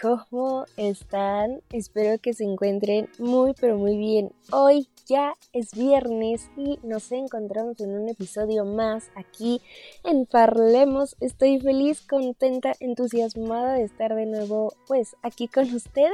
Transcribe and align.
¿cómo 0.00 0.64
están? 0.76 1.60
Espero 1.70 2.20
que 2.20 2.32
se 2.32 2.44
encuentren 2.44 3.08
muy, 3.18 3.54
pero 3.60 3.76
muy 3.76 3.96
bien. 3.96 4.32
Hoy 4.52 4.88
ya 5.06 5.34
es 5.52 5.72
viernes 5.72 6.50
y 6.56 6.78
nos 6.82 7.10
encontramos 7.12 7.80
en 7.80 7.90
un 7.90 8.08
episodio 8.08 8.64
más 8.64 9.10
aquí 9.16 9.60
en 10.04 10.26
Parlemos. 10.26 11.16
Estoy 11.20 11.60
feliz, 11.60 12.02
contenta, 12.02 12.72
entusiasmada 12.80 13.74
de 13.74 13.84
estar 13.84 14.14
de 14.14 14.26
nuevo 14.26 14.72
pues 14.86 15.16
aquí 15.22 15.48
con 15.48 15.64
ustedes. 15.74 16.12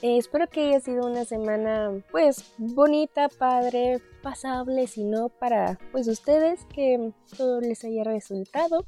Eh, 0.00 0.18
espero 0.18 0.48
que 0.48 0.68
haya 0.68 0.80
sido 0.80 1.06
una 1.06 1.24
semana 1.24 2.02
pues 2.10 2.52
bonita, 2.56 3.28
padre, 3.28 4.00
pasable, 4.22 4.86
si 4.86 5.04
no 5.04 5.28
para 5.28 5.78
pues 5.90 6.08
ustedes, 6.08 6.64
que 6.74 7.12
todo 7.36 7.60
les 7.60 7.84
haya 7.84 8.04
resultado 8.04 8.84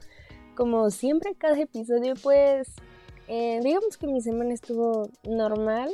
como 0.54 0.90
siempre, 0.90 1.34
cada 1.34 1.58
episodio, 1.58 2.14
pues, 2.22 2.68
eh, 3.28 3.60
digamos 3.62 3.96
que 3.96 4.06
mi 4.06 4.20
semana 4.20 4.54
estuvo 4.54 5.08
normal. 5.24 5.90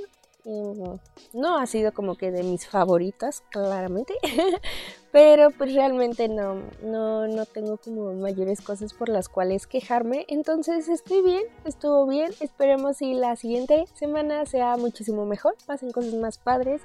no 1.33 1.59
ha 1.59 1.67
sido 1.67 1.93
como 1.93 2.17
que 2.17 2.31
de 2.31 2.43
mis 2.43 2.67
favoritas, 2.67 3.43
claramente. 3.51 4.15
Pero 5.13 5.51
pues 5.51 5.75
realmente 5.75 6.29
no, 6.29 6.63
no, 6.83 7.27
no 7.27 7.45
tengo 7.45 7.79
como 7.79 8.13
mayores 8.15 8.61
cosas 8.61 8.95
por 8.95 9.09
las 9.09 9.29
cuales 9.29 9.67
quejarme. 9.67 10.25
Entonces 10.29 10.89
estoy 10.89 11.23
bien, 11.23 11.43
estuvo 11.65 12.07
bien. 12.07 12.31
Esperemos 12.41 12.99
si 12.99 13.15
la 13.15 13.35
siguiente 13.35 13.87
semana 13.95 14.47
sea 14.47 14.77
muchísimo 14.77 15.27
mejor. 15.27 15.57
Pasen 15.67 15.91
cosas 15.91 16.15
más 16.15 16.39
padres, 16.39 16.83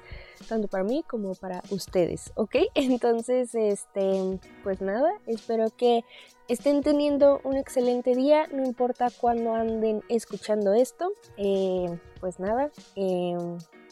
tanto 0.48 0.66
para 0.66 0.82
mí 0.82 1.04
como 1.06 1.34
para 1.34 1.62
ustedes, 1.70 2.32
¿ok? 2.34 2.56
Entonces, 2.74 3.54
este, 3.54 4.40
pues 4.64 4.80
nada, 4.80 5.12
espero 5.26 5.70
que 5.70 6.04
estén 6.48 6.82
teniendo 6.82 7.40
un 7.44 7.56
excelente 7.56 8.14
día, 8.14 8.46
no 8.52 8.64
importa 8.64 9.06
cuándo 9.20 9.54
anden 9.54 10.02
escuchando 10.08 10.74
esto. 10.74 11.12
Eh, 11.36 11.96
pues 12.20 12.40
nada, 12.40 12.70
eh, 12.96 13.36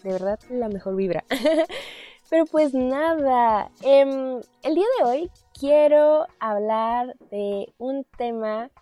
de 0.03 0.11
verdad, 0.13 0.41
la 0.51 0.69
mejor 0.69 0.97
vibra. 0.97 1.25
Pero 2.35 2.47
pues 2.47 2.75
nada, 2.75 3.71
em, 3.83 4.41
el 4.65 4.75
día 4.75 4.87
de 4.99 5.05
hoy 5.05 5.31
quiero 5.57 6.27
hablar 6.41 7.15
de 7.31 7.73
un 7.79 8.05
tema 8.19 8.73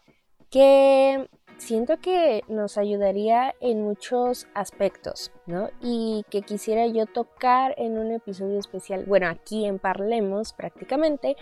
que 0.48 1.28
siento 1.58 1.98
que 1.98 2.44
nos 2.48 2.78
ayudaría 2.78 3.54
en 3.60 3.82
muchos 3.82 4.46
aspectos, 4.54 5.32
¿no? 5.44 5.68
Y 5.82 6.24
que 6.30 6.40
quisiera 6.40 6.86
yo 6.86 7.04
tocar 7.04 7.74
en 7.76 7.98
un 7.98 8.12
episodio 8.12 8.58
especial, 8.58 9.04
bueno, 9.04 9.28
aquí 9.28 9.66
en 9.66 9.78
Parlemos 9.78 10.54
prácticamente, 10.54 11.36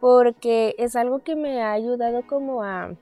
porque 0.00 0.74
es 0.78 0.96
algo 0.96 1.18
que 1.18 1.36
me 1.36 1.62
ha 1.62 1.72
ayudado 1.72 2.26
como 2.26 2.62
a 2.62 2.96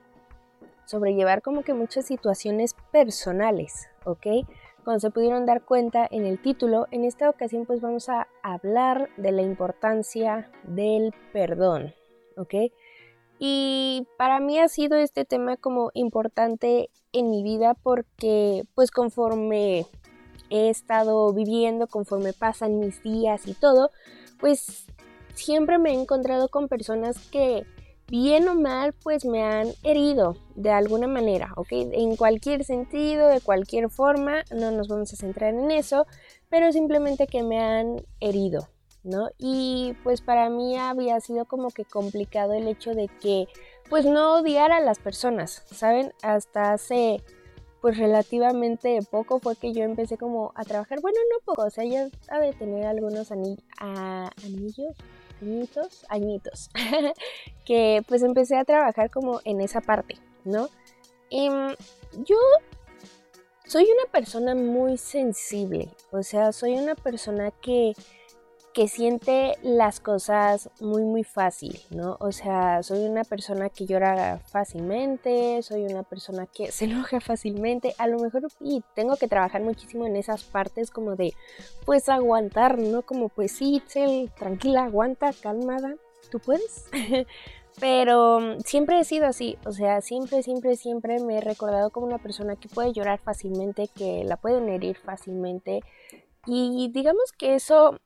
sobrellevar 0.83 1.41
como 1.41 1.63
que 1.63 1.73
muchas 1.73 2.07
situaciones 2.07 2.75
personales, 2.91 3.87
¿ok? 4.03 4.27
Como 4.83 4.99
se 4.99 5.11
pudieron 5.11 5.45
dar 5.45 5.63
cuenta 5.63 6.07
en 6.09 6.25
el 6.25 6.41
título, 6.41 6.87
en 6.91 7.05
esta 7.05 7.29
ocasión 7.29 7.65
pues 7.65 7.79
vamos 7.79 8.09
a 8.09 8.27
hablar 8.41 9.09
de 9.17 9.31
la 9.31 9.41
importancia 9.41 10.51
del 10.63 11.13
perdón, 11.31 11.93
¿ok? 12.37 12.55
Y 13.39 14.07
para 14.17 14.39
mí 14.39 14.59
ha 14.59 14.67
sido 14.67 14.97
este 14.97 15.25
tema 15.25 15.57
como 15.57 15.91
importante 15.93 16.89
en 17.13 17.29
mi 17.29 17.43
vida 17.43 17.75
porque 17.75 18.63
pues 18.75 18.91
conforme 18.91 19.85
he 20.49 20.69
estado 20.69 21.33
viviendo, 21.33 21.87
conforme 21.87 22.33
pasan 22.33 22.79
mis 22.79 23.01
días 23.01 23.47
y 23.47 23.53
todo, 23.53 23.89
pues 24.39 24.85
siempre 25.33 25.77
me 25.77 25.91
he 25.91 25.93
encontrado 25.93 26.49
con 26.49 26.67
personas 26.67 27.17
que 27.29 27.65
bien 28.13 28.47
o 28.47 28.53
mal 28.53 28.93
pues 28.93 29.25
me 29.25 29.41
han 29.41 29.69
herido 29.81 30.37
de 30.53 30.69
alguna 30.69 31.07
manera, 31.07 31.51
¿ok? 31.55 31.69
En 31.71 32.15
cualquier 32.15 32.63
sentido, 32.63 33.27
de 33.27 33.41
cualquier 33.41 33.89
forma, 33.89 34.43
no 34.51 34.69
nos 34.69 34.87
vamos 34.87 35.11
a 35.11 35.15
centrar 35.15 35.55
en 35.55 35.71
eso, 35.71 36.05
pero 36.47 36.71
simplemente 36.71 37.25
que 37.25 37.41
me 37.41 37.59
han 37.59 38.05
herido, 38.19 38.69
¿no? 39.03 39.29
Y 39.39 39.95
pues 40.03 40.21
para 40.21 40.51
mí 40.51 40.77
había 40.77 41.19
sido 41.21 41.45
como 41.45 41.71
que 41.71 41.85
complicado 41.85 42.53
el 42.53 42.67
hecho 42.67 42.93
de 42.93 43.07
que 43.19 43.47
pues 43.89 44.05
no 44.05 44.35
odiara 44.35 44.77
a 44.77 44.81
las 44.81 44.99
personas, 44.99 45.63
¿saben? 45.71 46.13
Hasta 46.21 46.73
hace 46.73 47.19
pues 47.81 47.97
relativamente 47.97 48.99
poco 49.09 49.39
fue 49.39 49.55
que 49.55 49.73
yo 49.73 49.85
empecé 49.85 50.19
como 50.19 50.51
a 50.53 50.65
trabajar, 50.65 51.01
bueno, 51.01 51.17
no 51.31 51.43
poco, 51.43 51.63
o 51.63 51.69
sea, 51.71 51.83
ya 51.83 52.03
de 52.03 52.53
tener 52.59 52.85
algunos 52.85 53.31
anillos, 53.31 54.95
añitos, 55.41 56.05
añitos, 56.09 56.69
que 57.65 58.03
pues 58.07 58.23
empecé 58.23 58.57
a 58.57 58.65
trabajar 58.65 59.09
como 59.09 59.41
en 59.45 59.61
esa 59.61 59.81
parte, 59.81 60.17
¿no? 60.43 60.69
Y 61.29 61.47
em, 61.47 61.75
yo 62.25 62.37
soy 63.65 63.83
una 63.85 64.11
persona 64.11 64.55
muy 64.55 64.97
sensible, 64.97 65.89
o 66.11 66.21
sea, 66.23 66.51
soy 66.51 66.73
una 66.73 66.95
persona 66.95 67.51
que 67.51 67.93
que 68.73 68.87
siente 68.87 69.55
las 69.61 69.99
cosas 69.99 70.69
muy 70.79 71.03
muy 71.03 71.23
fácil, 71.23 71.79
¿no? 71.91 72.17
O 72.19 72.31
sea, 72.31 72.81
soy 72.81 73.05
una 73.05 73.23
persona 73.23 73.69
que 73.69 73.85
llora 73.85 74.39
fácilmente, 74.39 75.61
soy 75.61 75.83
una 75.85 76.03
persona 76.03 76.47
que 76.47 76.71
se 76.71 76.85
enoja 76.85 77.21
fácilmente, 77.21 77.93
a 77.97 78.07
lo 78.07 78.19
mejor 78.19 78.47
y 78.59 78.83
tengo 78.95 79.15
que 79.15 79.27
trabajar 79.27 79.61
muchísimo 79.61 80.07
en 80.07 80.15
esas 80.15 80.43
partes 80.43 80.89
como 80.89 81.15
de 81.15 81.33
pues 81.85 82.09
aguantar, 82.09 82.79
¿no? 82.79 83.03
Como 83.03 83.29
pues 83.29 83.51
sí, 83.51 83.81
tranquila, 84.37 84.85
aguanta, 84.85 85.31
calmada, 85.33 85.95
tú 86.31 86.39
puedes. 86.39 86.85
Pero 87.79 88.39
mm, 88.39 88.59
siempre 88.61 88.99
he 88.99 89.03
sido 89.03 89.25
así, 89.27 89.57
o 89.65 89.71
sea, 89.71 90.01
siempre, 90.01 90.43
siempre, 90.43 90.75
siempre 90.75 91.19
me 91.19 91.37
he 91.37 91.41
recordado 91.41 91.89
como 91.89 92.07
una 92.07 92.19
persona 92.19 92.55
que 92.55 92.69
puede 92.69 92.93
llorar 92.93 93.19
fácilmente, 93.19 93.87
que 93.87 94.23
la 94.23 94.37
pueden 94.37 94.69
herir 94.69 94.97
fácilmente. 94.97 95.81
Y 96.45 96.91
digamos 96.93 97.31
que 97.37 97.55
eso 97.55 97.99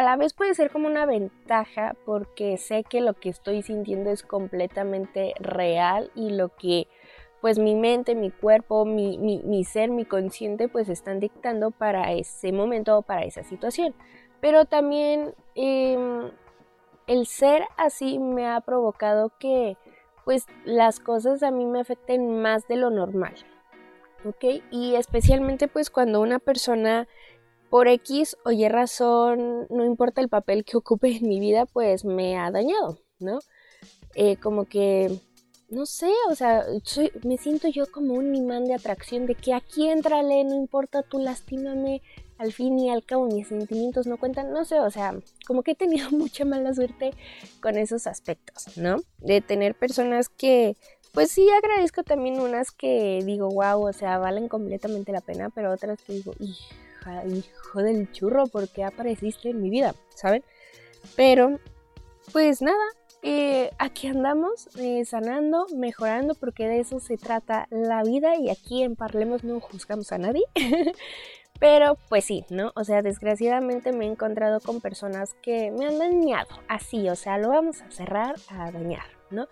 a 0.00 0.02
la 0.02 0.16
vez 0.16 0.32
puede 0.32 0.54
ser 0.54 0.70
como 0.70 0.86
una 0.86 1.04
ventaja 1.04 1.94
porque 2.06 2.56
sé 2.56 2.84
que 2.84 3.02
lo 3.02 3.12
que 3.12 3.28
estoy 3.28 3.60
sintiendo 3.60 4.08
es 4.08 4.22
completamente 4.22 5.34
real 5.38 6.10
y 6.14 6.30
lo 6.30 6.56
que 6.56 6.88
pues 7.42 7.58
mi 7.58 7.74
mente, 7.74 8.14
mi 8.14 8.30
cuerpo, 8.30 8.86
mi, 8.86 9.18
mi, 9.18 9.64
ser, 9.64 9.90
mi 9.90 10.06
consciente 10.06 10.68
pues 10.68 10.88
están 10.88 11.20
dictando 11.20 11.70
para 11.70 12.12
ese 12.12 12.50
momento 12.50 12.96
o 12.96 13.02
para 13.02 13.24
esa 13.24 13.42
situación. 13.42 13.94
Pero 14.40 14.64
también 14.64 15.34
em, 15.54 16.30
el 17.06 17.26
ser 17.26 17.64
así 17.76 18.18
me 18.18 18.48
ha 18.48 18.62
provocado 18.62 19.32
que 19.38 19.76
pues 20.24 20.46
las 20.64 20.98
cosas 20.98 21.42
a 21.42 21.50
mí 21.50 21.66
me 21.66 21.78
afecten 21.78 22.40
más 22.40 22.66
de 22.68 22.76
lo 22.76 22.88
normal. 22.88 23.34
¿Ok? 24.24 24.62
Y 24.70 24.94
especialmente 24.94 25.68
pues 25.68 25.90
cuando 25.90 26.22
una 26.22 26.38
persona 26.38 27.06
por 27.70 27.88
X 27.88 28.36
o 28.44 28.50
Y 28.50 28.68
razón, 28.68 29.66
no 29.70 29.84
importa 29.84 30.20
el 30.20 30.28
papel 30.28 30.64
que 30.64 30.76
ocupe 30.76 31.16
en 31.16 31.28
mi 31.28 31.38
vida, 31.40 31.66
pues 31.66 32.04
me 32.04 32.36
ha 32.36 32.50
dañado, 32.50 32.98
¿no? 33.20 33.38
Eh, 34.16 34.36
como 34.36 34.64
que, 34.64 35.20
no 35.68 35.86
sé, 35.86 36.10
o 36.28 36.34
sea, 36.34 36.64
me 37.22 37.38
siento 37.38 37.68
yo 37.68 37.90
como 37.90 38.14
un 38.14 38.34
imán 38.34 38.64
de 38.64 38.74
atracción 38.74 39.26
de 39.26 39.36
que 39.36 39.54
aquí 39.54 39.88
entrale, 39.88 40.42
no 40.44 40.56
importa, 40.56 41.02
tú 41.02 41.20
lastímame, 41.20 42.02
al 42.38 42.52
fin 42.52 42.78
y 42.78 42.90
al 42.90 43.04
cabo 43.04 43.26
mis 43.26 43.48
sentimientos 43.48 44.06
no 44.06 44.16
cuentan, 44.16 44.50
no 44.50 44.64
sé, 44.64 44.80
o 44.80 44.90
sea, 44.90 45.14
como 45.46 45.62
que 45.62 45.72
he 45.72 45.74
tenido 45.76 46.10
mucha 46.10 46.44
mala 46.44 46.74
suerte 46.74 47.12
con 47.62 47.78
esos 47.78 48.08
aspectos, 48.08 48.76
¿no? 48.76 48.96
De 49.18 49.40
tener 49.42 49.76
personas 49.76 50.28
que, 50.28 50.76
pues 51.12 51.30
sí, 51.30 51.48
agradezco 51.50 52.02
también 52.02 52.40
unas 52.40 52.72
que 52.72 53.20
digo, 53.24 53.48
wow, 53.48 53.86
o 53.86 53.92
sea, 53.92 54.18
valen 54.18 54.48
completamente 54.48 55.12
la 55.12 55.20
pena, 55.20 55.50
pero 55.50 55.70
otras 55.70 56.00
que 56.02 56.14
digo, 56.14 56.32
hijo 57.26 57.82
del 57.82 58.10
churro, 58.12 58.46
¿por 58.46 58.68
qué 58.68 58.84
apareciste 58.84 59.50
en 59.50 59.60
mi 59.60 59.70
vida? 59.70 59.94
¿Saben? 60.14 60.44
Pero, 61.16 61.58
pues 62.32 62.62
nada, 62.62 62.84
eh, 63.22 63.70
aquí 63.78 64.06
andamos 64.06 64.68
eh, 64.78 65.04
sanando, 65.04 65.66
mejorando, 65.76 66.34
porque 66.34 66.66
de 66.66 66.80
eso 66.80 67.00
se 67.00 67.16
trata 67.16 67.66
la 67.70 68.02
vida 68.02 68.36
y 68.36 68.50
aquí 68.50 68.82
en 68.82 68.96
Parlemos 68.96 69.44
no 69.44 69.60
juzgamos 69.60 70.12
a 70.12 70.18
nadie. 70.18 70.44
Pero 71.58 71.98
pues 72.08 72.24
sí, 72.24 72.46
¿no? 72.48 72.72
O 72.74 72.84
sea, 72.84 73.02
desgraciadamente 73.02 73.92
me 73.92 74.06
he 74.06 74.10
encontrado 74.10 74.60
con 74.60 74.80
personas 74.80 75.34
que 75.42 75.70
me 75.70 75.86
han 75.86 75.98
dañado, 75.98 76.48
así, 76.68 77.10
o 77.10 77.16
sea, 77.16 77.36
lo 77.36 77.50
vamos 77.50 77.82
a 77.82 77.90
cerrar 77.90 78.36
a 78.48 78.70
dañar, 78.70 79.04
¿no? 79.30 79.46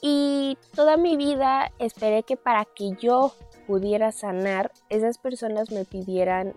Y 0.00 0.56
toda 0.76 0.96
mi 0.96 1.16
vida 1.16 1.72
esperé 1.80 2.22
que 2.22 2.36
para 2.36 2.64
que 2.64 2.92
yo 3.00 3.34
pudiera 3.66 4.12
sanar, 4.12 4.70
esas 4.88 5.18
personas 5.18 5.72
me 5.72 5.84
pidieran 5.84 6.54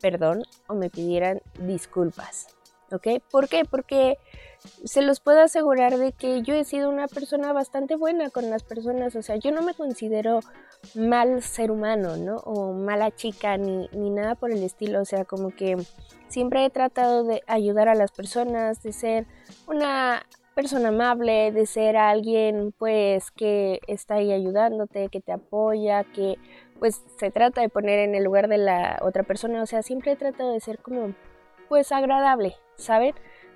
perdón 0.00 0.42
o 0.66 0.74
me 0.74 0.90
pidieran 0.90 1.40
disculpas. 1.60 2.48
¿Ok? 2.90 3.06
¿Por 3.30 3.48
qué? 3.48 3.64
Porque 3.70 4.16
se 4.84 5.02
los 5.02 5.20
puedo 5.20 5.42
asegurar 5.42 5.98
de 5.98 6.12
que 6.12 6.42
yo 6.42 6.54
he 6.54 6.64
sido 6.64 6.88
una 6.88 7.06
persona 7.06 7.52
bastante 7.52 7.96
buena 7.96 8.30
con 8.30 8.48
las 8.50 8.62
personas, 8.62 9.14
o 9.14 9.22
sea, 9.22 9.36
yo 9.36 9.50
no 9.50 9.62
me 9.62 9.74
considero 9.74 10.40
mal 10.94 11.42
ser 11.42 11.70
humano, 11.70 12.16
¿no? 12.16 12.36
O 12.38 12.72
mala 12.72 13.14
chica, 13.14 13.56
ni, 13.58 13.88
ni 13.92 14.10
nada 14.10 14.34
por 14.34 14.50
el 14.50 14.62
estilo, 14.62 15.02
o 15.02 15.04
sea, 15.04 15.24
como 15.24 15.50
que 15.54 15.76
siempre 16.28 16.64
he 16.64 16.70
tratado 16.70 17.24
de 17.24 17.42
ayudar 17.46 17.88
a 17.88 17.94
las 17.94 18.10
personas, 18.10 18.82
de 18.82 18.92
ser 18.92 19.26
una 19.66 20.24
persona 20.58 20.88
amable, 20.88 21.52
de 21.52 21.66
ser 21.66 21.96
alguien 21.96 22.74
pues 22.76 23.30
que 23.30 23.78
está 23.86 24.14
ahí 24.14 24.32
ayudándote, 24.32 25.08
que 25.08 25.20
te 25.20 25.30
apoya, 25.30 26.02
que 26.02 26.36
pues 26.78 27.02
se 27.16 27.30
trata 27.30 27.60
de 27.60 27.68
poner 27.68 27.98
en 27.98 28.14
el 28.14 28.24
lugar 28.24 28.48
de 28.48 28.58
la 28.58 28.98
otra 29.02 29.22
persona, 29.22 29.62
o 29.62 29.66
sea, 29.66 29.82
siempre 29.82 30.12
he 30.12 30.16
tratado 30.16 30.52
de 30.52 30.60
ser 30.60 30.78
como 30.78 31.14
pues 31.68 31.92
agradable, 31.92 32.54
¿saben? 32.76 33.14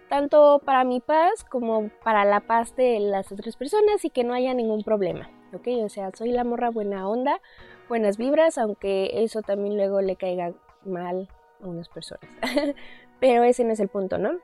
Tanto 0.09 0.61
para 0.65 0.85
mi 0.85 1.01
paz 1.01 1.45
como 1.45 1.91
para 2.05 2.25
la 2.25 2.41
paz 2.41 2.77
de 2.77 3.01
las 3.01 3.33
otras 3.33 3.57
personas 3.57 4.05
y 4.05 4.11
que 4.11 4.25
no 4.25 4.35
haya 4.35 4.53
ningún 4.53 4.83
problema, 4.83 5.31
¿ok? 5.55 5.69
O 5.85 5.89
sea, 5.89 6.11
soy 6.13 6.31
la 6.31 6.45
morra 6.45 6.71
buena 6.71 7.09
onda, 7.09 7.41
buenas 7.89 8.19
vibras, 8.19 8.59
aunque 8.59 9.23
eso 9.25 9.43
también 9.43 9.77
luego 9.77 10.01
le 10.03 10.17
caiga 10.17 10.53
mal 10.85 11.29
a 11.63 11.67
unas 11.67 11.89
personas. 11.89 12.29
Pero 13.21 13.45
ese 13.45 13.65
no 13.65 13.73
es 13.73 13.81
el 13.81 13.89
punto, 13.89 14.19
¿no? 14.19 14.39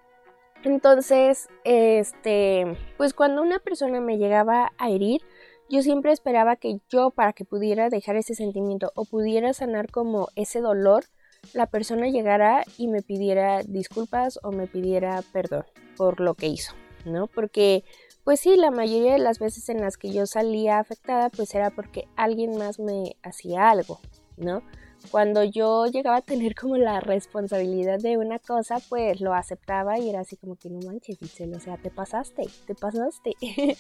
Entonces, 0.65 1.49
este, 1.65 2.77
pues 2.97 3.15
cuando 3.15 3.43
una 3.43 3.59
persona 3.59 4.01
me 4.01 4.19
llegaba 4.19 4.73
a 4.79 4.91
herir, 4.91 5.23
yo 5.69 5.83
siempre 5.83 6.13
esperaba 6.13 6.57
que 6.57 6.81
yo, 6.89 7.11
para 7.11 7.33
que 7.33 7.45
pudiera 7.45 7.89
dejar 7.89 8.17
ese 8.17 8.35
sentimiento 8.35 8.93
o 8.95 9.05
pudiera 9.05 9.53
sanar 9.53 9.91
como 9.91 10.29
ese 10.35 10.61
dolor, 10.61 11.05
la 11.53 11.67
persona 11.67 12.09
llegara 12.09 12.65
y 12.77 12.89
me 12.89 13.03
pidiera 13.03 13.63
disculpas 13.63 14.39
o 14.43 14.51
me 14.51 14.67
pidiera 14.67 15.23
perdón 15.33 15.65
por 15.97 16.21
lo 16.21 16.35
que 16.35 16.47
hizo, 16.47 16.75
¿no? 17.05 17.27
Porque, 17.27 17.85
pues 18.25 18.41
sí, 18.41 18.57
la 18.57 18.71
mayoría 18.71 19.13
de 19.13 19.19
las 19.19 19.39
veces 19.39 19.69
en 19.69 19.81
las 19.81 19.97
que 19.97 20.13
yo 20.13 20.27
salía 20.27 20.79
afectada, 20.79 21.31
pues 21.31 21.55
era 21.55 21.71
porque 21.71 22.09
alguien 22.17 22.57
más 22.57 22.79
me 22.79 23.17
hacía 23.23 23.71
algo, 23.71 24.01
¿no? 24.37 24.63
cuando 25.11 25.45
yo 25.45 25.87
llegaba 25.87 26.17
a 26.17 26.23
tener 26.23 26.55
como 26.55 26.77
la 26.77 27.01
responsabilidad 27.01 27.99
de 27.99 28.19
una 28.19 28.39
cosa, 28.39 28.79
pues 28.89 29.21
lo 29.21 29.35
aceptaba 29.35 29.99
y 29.99 30.11
era 30.11 30.21
así 30.21 30.37
como 30.37 30.57
que 30.57 30.71
no 30.71 30.81
manches, 30.81 31.23
Itzel, 31.23 31.55
o 31.55 31.61
sea, 31.61 31.77
te 31.77 31.91
pasaste, 31.91 32.49
te 32.67 32.75
pasaste. 32.75 33.35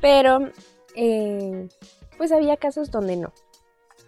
Pero, 0.00 0.50
eh, 0.96 1.68
pues 2.18 2.32
había 2.32 2.56
casos 2.56 2.90
donde 2.90 3.16
no, 3.16 3.32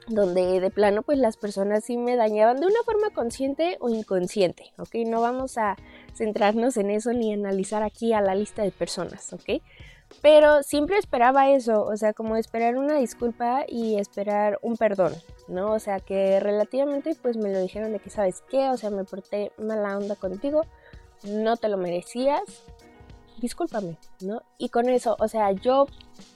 donde 0.08 0.60
de 0.60 0.70
plano 0.70 1.02
pues 1.02 1.18
las 1.18 1.36
personas 1.36 1.84
sí 1.84 1.96
me 1.96 2.16
dañaban 2.16 2.60
de 2.60 2.66
una 2.66 2.82
forma 2.84 3.10
consciente 3.10 3.76
o 3.80 3.88
inconsciente, 3.88 4.72
¿ok? 4.78 4.94
No 5.06 5.20
vamos 5.20 5.58
a 5.58 5.76
centrarnos 6.14 6.76
en 6.76 6.90
eso 6.90 7.12
ni 7.12 7.32
analizar 7.32 7.82
aquí 7.82 8.12
a 8.12 8.20
la 8.20 8.34
lista 8.34 8.62
de 8.62 8.70
personas, 8.70 9.32
¿ok? 9.32 9.62
Pero 10.22 10.62
siempre 10.62 10.98
esperaba 10.98 11.50
eso, 11.50 11.82
o 11.84 11.96
sea, 11.96 12.12
como 12.12 12.36
esperar 12.36 12.76
una 12.76 12.98
disculpa 12.98 13.64
y 13.66 13.98
esperar 13.98 14.58
un 14.62 14.76
perdón, 14.76 15.12
¿no? 15.48 15.72
O 15.72 15.78
sea, 15.78 15.98
que 16.00 16.38
relativamente 16.40 17.16
pues 17.20 17.36
me 17.36 17.52
lo 17.52 17.60
dijeron 17.60 17.92
de 17.92 17.98
que, 17.98 18.10
¿sabes 18.10 18.42
qué? 18.48 18.68
O 18.70 18.76
sea, 18.76 18.90
me 18.90 19.04
porté 19.04 19.52
mala 19.58 19.96
onda 19.96 20.14
contigo, 20.14 20.62
no 21.24 21.56
te 21.56 21.68
lo 21.68 21.78
merecías, 21.78 22.42
discúlpame, 23.44 23.98
¿no? 24.22 24.40
Y 24.56 24.70
con 24.70 24.88
eso, 24.88 25.16
o 25.20 25.28
sea, 25.28 25.52
yo 25.52 25.86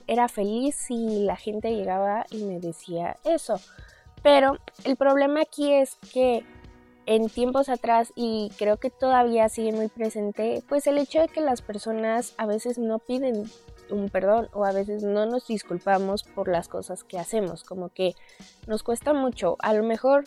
era 0.05 0.27
feliz 0.27 0.75
si 0.75 1.23
la 1.23 1.35
gente 1.35 1.75
llegaba 1.75 2.25
y 2.29 2.43
me 2.43 2.59
decía 2.59 3.17
eso. 3.23 3.59
Pero 4.21 4.57
el 4.83 4.95
problema 4.95 5.41
aquí 5.41 5.73
es 5.73 5.95
que 6.13 6.45
en 7.07 7.27
tiempos 7.27 7.67
atrás 7.67 8.13
y 8.15 8.51
creo 8.59 8.77
que 8.77 8.91
todavía 8.91 9.49
sigue 9.49 9.71
muy 9.71 9.87
presente, 9.87 10.63
pues 10.69 10.85
el 10.85 10.99
hecho 10.99 11.19
de 11.19 11.29
que 11.29 11.41
las 11.41 11.63
personas 11.63 12.35
a 12.37 12.45
veces 12.45 12.77
no 12.77 12.99
piden 12.99 13.49
un 13.89 14.09
perdón 14.09 14.47
o 14.53 14.63
a 14.63 14.71
veces 14.71 15.01
no 15.01 15.25
nos 15.25 15.47
disculpamos 15.47 16.21
por 16.21 16.47
las 16.47 16.67
cosas 16.67 17.03
que 17.03 17.17
hacemos, 17.17 17.63
como 17.63 17.89
que 17.89 18.13
nos 18.67 18.83
cuesta 18.83 19.13
mucho. 19.13 19.55
A 19.59 19.73
lo 19.73 19.81
mejor 19.81 20.25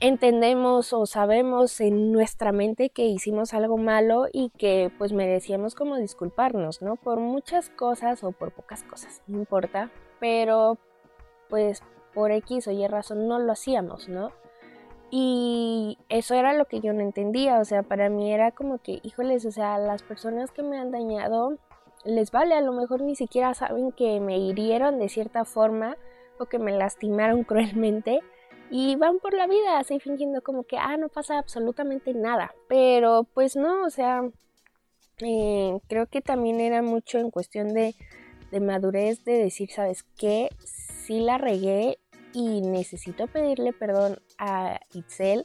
entendemos 0.00 0.92
o 0.92 1.06
sabemos 1.06 1.80
en 1.80 2.12
nuestra 2.12 2.52
mente 2.52 2.90
que 2.90 3.06
hicimos 3.06 3.54
algo 3.54 3.78
malo 3.78 4.26
y 4.32 4.50
que 4.50 4.90
pues 4.98 5.12
merecíamos 5.12 5.74
como 5.74 5.96
disculparnos, 5.96 6.82
¿no? 6.82 6.96
Por 6.96 7.18
muchas 7.18 7.70
cosas 7.70 8.22
o 8.22 8.32
por 8.32 8.52
pocas 8.52 8.82
cosas, 8.82 9.22
no 9.26 9.38
importa, 9.38 9.90
pero 10.20 10.78
pues 11.48 11.82
por 12.12 12.30
X 12.30 12.68
o 12.68 12.72
Y 12.72 12.86
razón 12.86 13.28
no 13.28 13.38
lo 13.38 13.52
hacíamos, 13.52 14.08
¿no? 14.08 14.32
Y 15.10 15.98
eso 16.08 16.34
era 16.34 16.52
lo 16.52 16.64
que 16.66 16.80
yo 16.80 16.92
no 16.92 17.00
entendía, 17.00 17.60
o 17.60 17.64
sea, 17.64 17.82
para 17.82 18.10
mí 18.10 18.32
era 18.32 18.50
como 18.50 18.78
que, 18.78 19.00
híjoles, 19.02 19.46
o 19.46 19.52
sea, 19.52 19.78
las 19.78 20.02
personas 20.02 20.50
que 20.50 20.62
me 20.62 20.78
han 20.78 20.90
dañado 20.90 21.56
les 22.04 22.30
vale, 22.30 22.54
a 22.54 22.60
lo 22.60 22.72
mejor 22.72 23.02
ni 23.02 23.16
siquiera 23.16 23.54
saben 23.54 23.92
que 23.92 24.20
me 24.20 24.38
hirieron 24.38 24.98
de 24.98 25.08
cierta 25.08 25.44
forma 25.44 25.96
o 26.38 26.46
que 26.46 26.58
me 26.58 26.72
lastimaron 26.72 27.44
cruelmente 27.44 28.20
y 28.70 28.96
van 28.96 29.18
por 29.18 29.34
la 29.34 29.46
vida 29.46 29.78
así 29.78 30.00
fingiendo 30.00 30.42
como 30.42 30.64
que, 30.64 30.78
ah, 30.78 30.96
no 30.96 31.08
pasa 31.08 31.38
absolutamente 31.38 32.14
nada. 32.14 32.54
Pero 32.68 33.24
pues 33.34 33.56
no, 33.56 33.84
o 33.84 33.90
sea, 33.90 34.22
eh, 35.18 35.78
creo 35.88 36.06
que 36.06 36.20
también 36.20 36.60
era 36.60 36.82
mucho 36.82 37.18
en 37.18 37.30
cuestión 37.30 37.72
de, 37.74 37.94
de 38.50 38.60
madurez 38.60 39.24
de 39.24 39.32
decir, 39.32 39.70
¿sabes 39.70 40.04
qué? 40.16 40.50
Sí 40.64 41.20
la 41.20 41.38
regué 41.38 41.98
y 42.32 42.60
necesito 42.60 43.26
pedirle 43.28 43.72
perdón 43.72 44.18
a 44.38 44.80
Itzel 44.92 45.44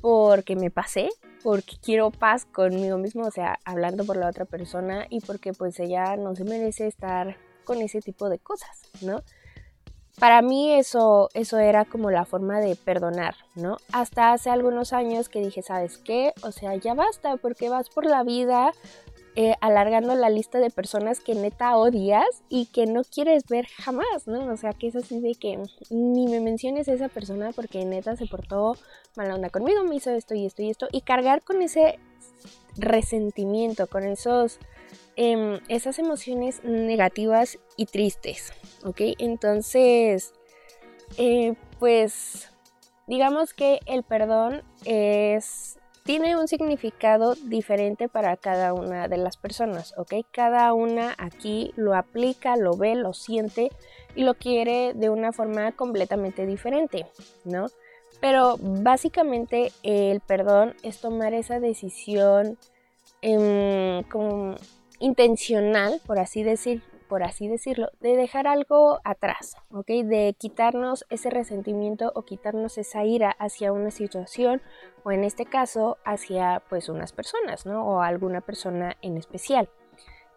porque 0.00 0.56
me 0.56 0.70
pasé, 0.70 1.08
porque 1.42 1.76
quiero 1.82 2.10
paz 2.10 2.44
conmigo 2.44 2.98
mismo, 2.98 3.26
o 3.26 3.30
sea, 3.30 3.58
hablando 3.64 4.04
por 4.04 4.16
la 4.16 4.28
otra 4.28 4.44
persona 4.44 5.06
y 5.10 5.20
porque 5.20 5.52
pues 5.52 5.78
ella 5.80 6.16
no 6.16 6.34
se 6.34 6.44
merece 6.44 6.86
estar 6.86 7.36
con 7.64 7.82
ese 7.82 8.00
tipo 8.00 8.28
de 8.28 8.38
cosas, 8.38 8.80
¿no? 9.02 9.22
Para 10.18 10.42
mí 10.42 10.74
eso, 10.74 11.28
eso 11.34 11.58
era 11.58 11.84
como 11.84 12.10
la 12.10 12.24
forma 12.24 12.60
de 12.60 12.74
perdonar, 12.74 13.36
¿no? 13.54 13.76
Hasta 13.92 14.32
hace 14.32 14.50
algunos 14.50 14.92
años 14.92 15.28
que 15.28 15.40
dije, 15.40 15.62
¿sabes 15.62 15.98
qué? 15.98 16.32
O 16.42 16.50
sea, 16.50 16.74
ya 16.74 16.94
basta, 16.94 17.36
porque 17.36 17.68
vas 17.68 17.88
por 17.88 18.04
la 18.04 18.24
vida 18.24 18.72
eh, 19.36 19.54
alargando 19.60 20.16
la 20.16 20.30
lista 20.30 20.58
de 20.58 20.70
personas 20.70 21.20
que 21.20 21.36
neta 21.36 21.76
odias 21.76 22.26
y 22.48 22.66
que 22.66 22.86
no 22.86 23.04
quieres 23.04 23.44
ver 23.48 23.66
jamás, 23.66 24.26
¿no? 24.26 24.52
O 24.52 24.56
sea, 24.56 24.72
que 24.72 24.88
es 24.88 24.96
así 24.96 25.20
de 25.20 25.36
que 25.36 25.62
ni 25.90 26.26
me 26.26 26.40
menciones 26.40 26.88
a 26.88 26.94
esa 26.94 27.08
persona 27.08 27.52
porque 27.54 27.84
neta 27.84 28.16
se 28.16 28.26
portó 28.26 28.76
mala 29.16 29.36
onda 29.36 29.50
conmigo, 29.50 29.84
me 29.84 29.94
hizo 29.94 30.10
esto 30.10 30.34
y 30.34 30.44
esto 30.44 30.62
y 30.62 30.70
esto, 30.70 30.88
y 30.90 31.02
cargar 31.02 31.42
con 31.42 31.62
ese 31.62 32.00
resentimiento, 32.76 33.86
con 33.86 34.02
esos, 34.02 34.58
em, 35.20 35.58
esas 35.66 35.98
emociones 35.98 36.62
negativas 36.62 37.58
y 37.76 37.86
tristes, 37.86 38.52
¿ok? 38.84 39.00
Entonces, 39.18 40.32
eh, 41.16 41.54
pues, 41.80 42.48
digamos 43.08 43.52
que 43.52 43.80
el 43.86 44.04
perdón 44.04 44.62
es 44.84 45.76
tiene 46.04 46.36
un 46.36 46.46
significado 46.46 47.34
diferente 47.34 48.08
para 48.08 48.36
cada 48.36 48.72
una 48.72 49.08
de 49.08 49.16
las 49.16 49.36
personas, 49.36 49.92
¿ok? 49.98 50.24
Cada 50.30 50.72
una 50.72 51.16
aquí 51.18 51.72
lo 51.74 51.96
aplica, 51.96 52.56
lo 52.56 52.76
ve, 52.76 52.94
lo 52.94 53.12
siente 53.12 53.70
y 54.14 54.22
lo 54.22 54.34
quiere 54.34 54.94
de 54.94 55.10
una 55.10 55.32
forma 55.32 55.72
completamente 55.72 56.46
diferente, 56.46 57.06
¿no? 57.44 57.66
Pero 58.20 58.56
básicamente 58.60 59.72
el 59.82 60.20
perdón 60.20 60.76
es 60.84 61.00
tomar 61.00 61.34
esa 61.34 61.58
decisión 61.58 62.56
em, 63.20 64.04
como 64.04 64.54
intencional, 64.98 66.00
por 66.06 66.18
así 66.18 66.42
decir, 66.42 66.82
por 67.08 67.22
así 67.22 67.48
decirlo, 67.48 67.90
de 68.00 68.16
dejar 68.16 68.46
algo 68.46 69.00
atrás, 69.02 69.56
¿ok? 69.72 69.86
De 69.86 70.34
quitarnos 70.38 71.06
ese 71.08 71.30
resentimiento 71.30 72.12
o 72.14 72.22
quitarnos 72.22 72.78
esa 72.78 73.04
ira 73.04 73.30
hacia 73.38 73.72
una 73.72 73.90
situación 73.90 74.60
o 75.04 75.10
en 75.10 75.24
este 75.24 75.46
caso 75.46 75.96
hacia 76.04 76.62
pues 76.68 76.88
unas 76.88 77.12
personas, 77.12 77.66
¿no? 77.66 77.86
O 77.86 78.02
alguna 78.02 78.40
persona 78.42 78.96
en 79.02 79.16
especial. 79.16 79.68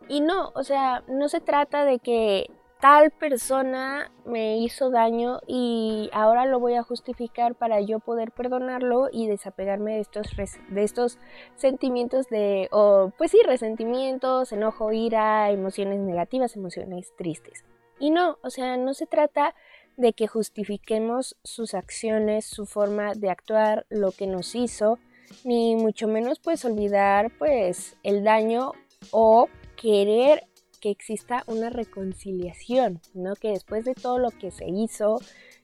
Y 0.07 0.21
no, 0.21 0.51
o 0.55 0.63
sea, 0.63 1.03
no 1.07 1.29
se 1.29 1.41
trata 1.41 1.85
de 1.85 1.99
que 1.99 2.49
tal 2.81 3.11
persona 3.11 4.11
me 4.25 4.57
hizo 4.57 4.89
daño 4.89 5.39
y 5.47 6.09
ahora 6.13 6.45
lo 6.45 6.59
voy 6.59 6.73
a 6.73 6.83
justificar 6.83 7.53
para 7.53 7.79
yo 7.79 7.99
poder 7.99 8.31
perdonarlo 8.31 9.07
y 9.11 9.27
desapegarme 9.27 9.93
de 9.93 9.99
estos, 9.99 10.27
de 10.35 10.83
estos 10.83 11.19
sentimientos 11.55 12.27
de, 12.29 12.67
o 12.71 13.11
pues 13.19 13.31
sí, 13.31 13.39
resentimientos, 13.45 14.51
enojo, 14.51 14.91
ira, 14.91 15.51
emociones 15.51 15.99
negativas, 15.99 16.55
emociones 16.55 17.15
tristes. 17.15 17.63
Y 17.99 18.09
no, 18.09 18.39
o 18.41 18.49
sea, 18.49 18.77
no 18.77 18.95
se 18.95 19.05
trata 19.05 19.53
de 19.95 20.13
que 20.13 20.25
justifiquemos 20.25 21.37
sus 21.43 21.75
acciones, 21.75 22.45
su 22.45 22.65
forma 22.65 23.13
de 23.13 23.29
actuar, 23.29 23.85
lo 23.89 24.11
que 24.11 24.25
nos 24.25 24.55
hizo, 24.55 24.97
ni 25.43 25.75
mucho 25.75 26.07
menos 26.07 26.39
pues 26.39 26.65
olvidar 26.65 27.31
pues 27.37 27.95
el 28.01 28.23
daño 28.23 28.71
o 29.11 29.49
querer 29.75 30.47
que 30.81 30.89
exista 30.89 31.43
una 31.47 31.69
reconciliación, 31.69 32.99
¿no? 33.13 33.35
Que 33.35 33.51
después 33.51 33.85
de 33.85 33.93
todo 33.93 34.19
lo 34.19 34.31
que 34.31 34.51
se 34.51 34.67
hizo 34.67 35.19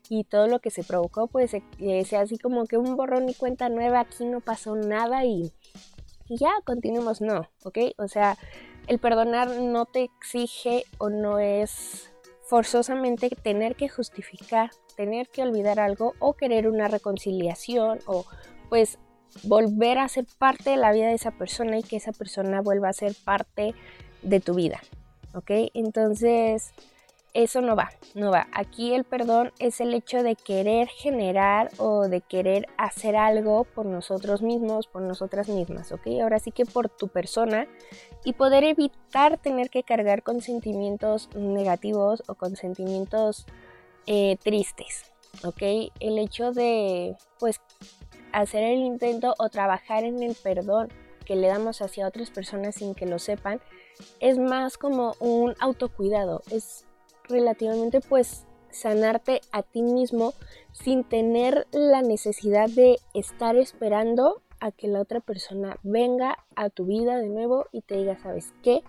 y 0.09 0.23
todo 0.23 0.47
lo 0.47 0.59
que 0.59 0.69
se 0.69 0.83
provocó, 0.83 1.27
pues 1.27 1.51
sea 2.05 2.21
así 2.21 2.37
como 2.37 2.65
que 2.65 2.77
un 2.77 2.95
borrón 2.95 3.27
y 3.27 3.33
cuenta 3.33 3.67
nueva, 3.67 4.01
aquí 4.01 4.25
no 4.25 4.39
pasó 4.39 4.75
nada 4.75 5.25
y, 5.25 5.51
y 6.29 6.37
ya, 6.37 6.51
continuemos, 6.63 7.19
no, 7.19 7.49
¿ok? 7.63 7.79
O 7.97 8.07
sea, 8.07 8.37
el 8.87 8.99
perdonar 8.99 9.49
no 9.49 9.85
te 9.85 10.03
exige 10.03 10.85
o 10.97 11.09
no 11.09 11.39
es 11.39 12.09
forzosamente 12.43 13.29
tener 13.29 13.75
que 13.75 13.89
justificar, 13.89 14.71
tener 14.95 15.27
que 15.27 15.43
olvidar 15.43 15.79
algo 15.81 16.13
o 16.19 16.33
querer 16.33 16.69
una 16.69 16.87
reconciliación 16.87 17.99
o 18.05 18.25
pues 18.69 18.97
volver 19.43 19.99
a 19.99 20.07
ser 20.07 20.25
parte 20.37 20.69
de 20.69 20.77
la 20.77 20.93
vida 20.93 21.07
de 21.07 21.15
esa 21.15 21.31
persona 21.31 21.77
y 21.77 21.83
que 21.83 21.97
esa 21.97 22.13
persona 22.13 22.61
vuelva 22.61 22.89
a 22.89 22.93
ser 22.93 23.13
parte 23.25 23.75
de 24.21 24.39
tu 24.39 24.53
vida. 24.53 24.79
¿Ok? 25.33 25.51
Entonces, 25.73 26.73
eso 27.37 27.61
no 27.61 27.75
va, 27.75 27.91
no 28.15 28.31
va. 28.31 28.47
Aquí 28.51 28.93
el 28.95 29.03
perdón 29.03 29.51
es 29.59 29.79
el 29.79 29.93
hecho 29.93 30.23
de 30.23 30.35
querer 30.35 30.87
generar 30.87 31.69
o 31.77 32.07
de 32.07 32.21
querer 32.21 32.67
hacer 32.77 33.15
algo 33.15 33.63
por 33.63 33.85
nosotros 33.85 34.41
mismos, 34.41 34.87
por 34.87 35.03
nosotras 35.03 35.47
mismas, 35.47 35.91
¿ok? 35.91 36.07
Ahora 36.23 36.39
sí 36.39 36.51
que 36.51 36.65
por 36.65 36.89
tu 36.89 37.09
persona 37.09 37.67
y 38.23 38.33
poder 38.33 38.63
evitar 38.63 39.37
tener 39.37 39.69
que 39.69 39.83
cargar 39.83 40.23
con 40.23 40.41
sentimientos 40.41 41.29
negativos 41.35 42.23
o 42.27 42.33
con 42.33 42.55
sentimientos 42.55 43.45
eh, 44.07 44.37
tristes, 44.43 45.05
¿ok? 45.43 45.91
El 45.99 46.17
hecho 46.17 46.53
de, 46.53 47.15
pues, 47.39 47.61
hacer 48.31 48.63
el 48.63 48.79
intento 48.79 49.35
o 49.37 49.49
trabajar 49.49 50.03
en 50.05 50.23
el 50.23 50.33
perdón 50.33 50.89
que 51.23 51.35
le 51.35 51.49
damos 51.49 51.81
hacia 51.81 52.07
otras 52.07 52.31
personas 52.31 52.75
sin 52.75 52.95
que 52.95 53.05
lo 53.05 53.19
sepan, 53.19 53.61
es 54.19 54.37
más 54.37 54.77
como 54.77 55.15
un 55.19 55.55
autocuidado, 55.59 56.41
es 56.51 56.85
relativamente 57.27 58.01
pues 58.01 58.45
sanarte 58.69 59.41
a 59.51 59.63
ti 59.63 59.81
mismo 59.81 60.33
sin 60.71 61.03
tener 61.03 61.67
la 61.71 62.01
necesidad 62.01 62.69
de 62.69 62.97
estar 63.13 63.55
esperando 63.55 64.41
a 64.59 64.71
que 64.71 64.87
la 64.87 65.01
otra 65.01 65.19
persona 65.19 65.77
venga 65.83 66.37
a 66.55 66.69
tu 66.69 66.85
vida 66.85 67.17
de 67.17 67.29
nuevo 67.29 67.67
y 67.71 67.81
te 67.81 67.95
diga, 67.95 68.17
¿sabes 68.17 68.53
qué? 68.63 68.83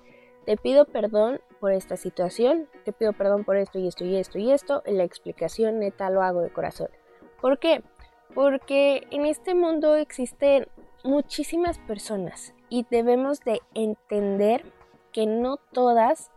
Te 0.47 0.57
pido 0.57 0.87
perdón 0.87 1.41
por 1.61 1.73
esta 1.73 1.97
situación, 1.97 2.69
te 2.85 2.93
pido 2.93 3.13
perdón 3.13 3.45
por 3.45 3.57
esto 3.57 3.79
y 3.79 3.87
esto 3.87 4.05
y 4.05 4.17
esto 4.17 4.39
y 4.39 4.51
esto, 4.51 4.83
la 4.87 5.05
explicación 5.05 5.79
neta 5.79 6.11
lo 6.11 6.23
hago 6.23 6.41
de 6.41 6.51
corazón. 6.51 6.89
¿Por 7.41 7.59
qué? 7.59 7.83
Porque 8.35 9.07
en 9.11 9.27
este 9.27 9.55
mundo 9.55 9.95
existen 9.97 10.69
muchísimas 11.05 11.79
personas 11.79 12.55
y 12.69 12.87
debemos 12.91 13.41
de 13.41 13.61
entender 13.75 14.65
que 15.19 15.27
no 15.27 15.57
todas 15.57 16.31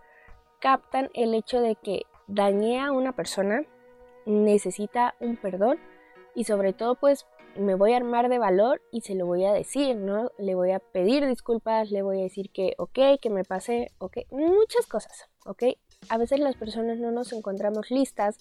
captan 0.59 1.11
el 1.13 1.35
hecho 1.35 1.61
de 1.61 1.75
que 1.75 2.07
dañé 2.25 2.81
a 2.81 2.91
una 2.91 3.11
persona, 3.11 3.61
necesita 4.25 5.13
un 5.19 5.37
perdón 5.37 5.77
y 6.33 6.45
sobre 6.45 6.73
todo 6.73 6.95
pues 6.95 7.27
me 7.55 7.75
voy 7.75 7.93
a 7.93 7.97
armar 7.97 8.27
de 8.27 8.39
valor 8.39 8.81
y 8.91 9.01
se 9.01 9.13
lo 9.13 9.27
voy 9.27 9.45
a 9.45 9.53
decir, 9.53 9.97
¿no? 9.97 10.31
Le 10.39 10.55
voy 10.55 10.71
a 10.71 10.79
pedir 10.79 11.27
disculpas, 11.27 11.91
le 11.91 12.01
voy 12.01 12.21
a 12.21 12.23
decir 12.23 12.49
que 12.49 12.73
ok, 12.79 13.19
que 13.21 13.29
me 13.29 13.43
pase, 13.43 13.91
ok, 13.99 14.17
muchas 14.31 14.87
cosas, 14.87 15.29
ok. 15.45 15.61
A 16.09 16.17
veces 16.17 16.39
las 16.39 16.55
personas 16.55 16.97
no 16.97 17.11
nos 17.11 17.33
encontramos 17.33 17.91
listas 17.91 18.39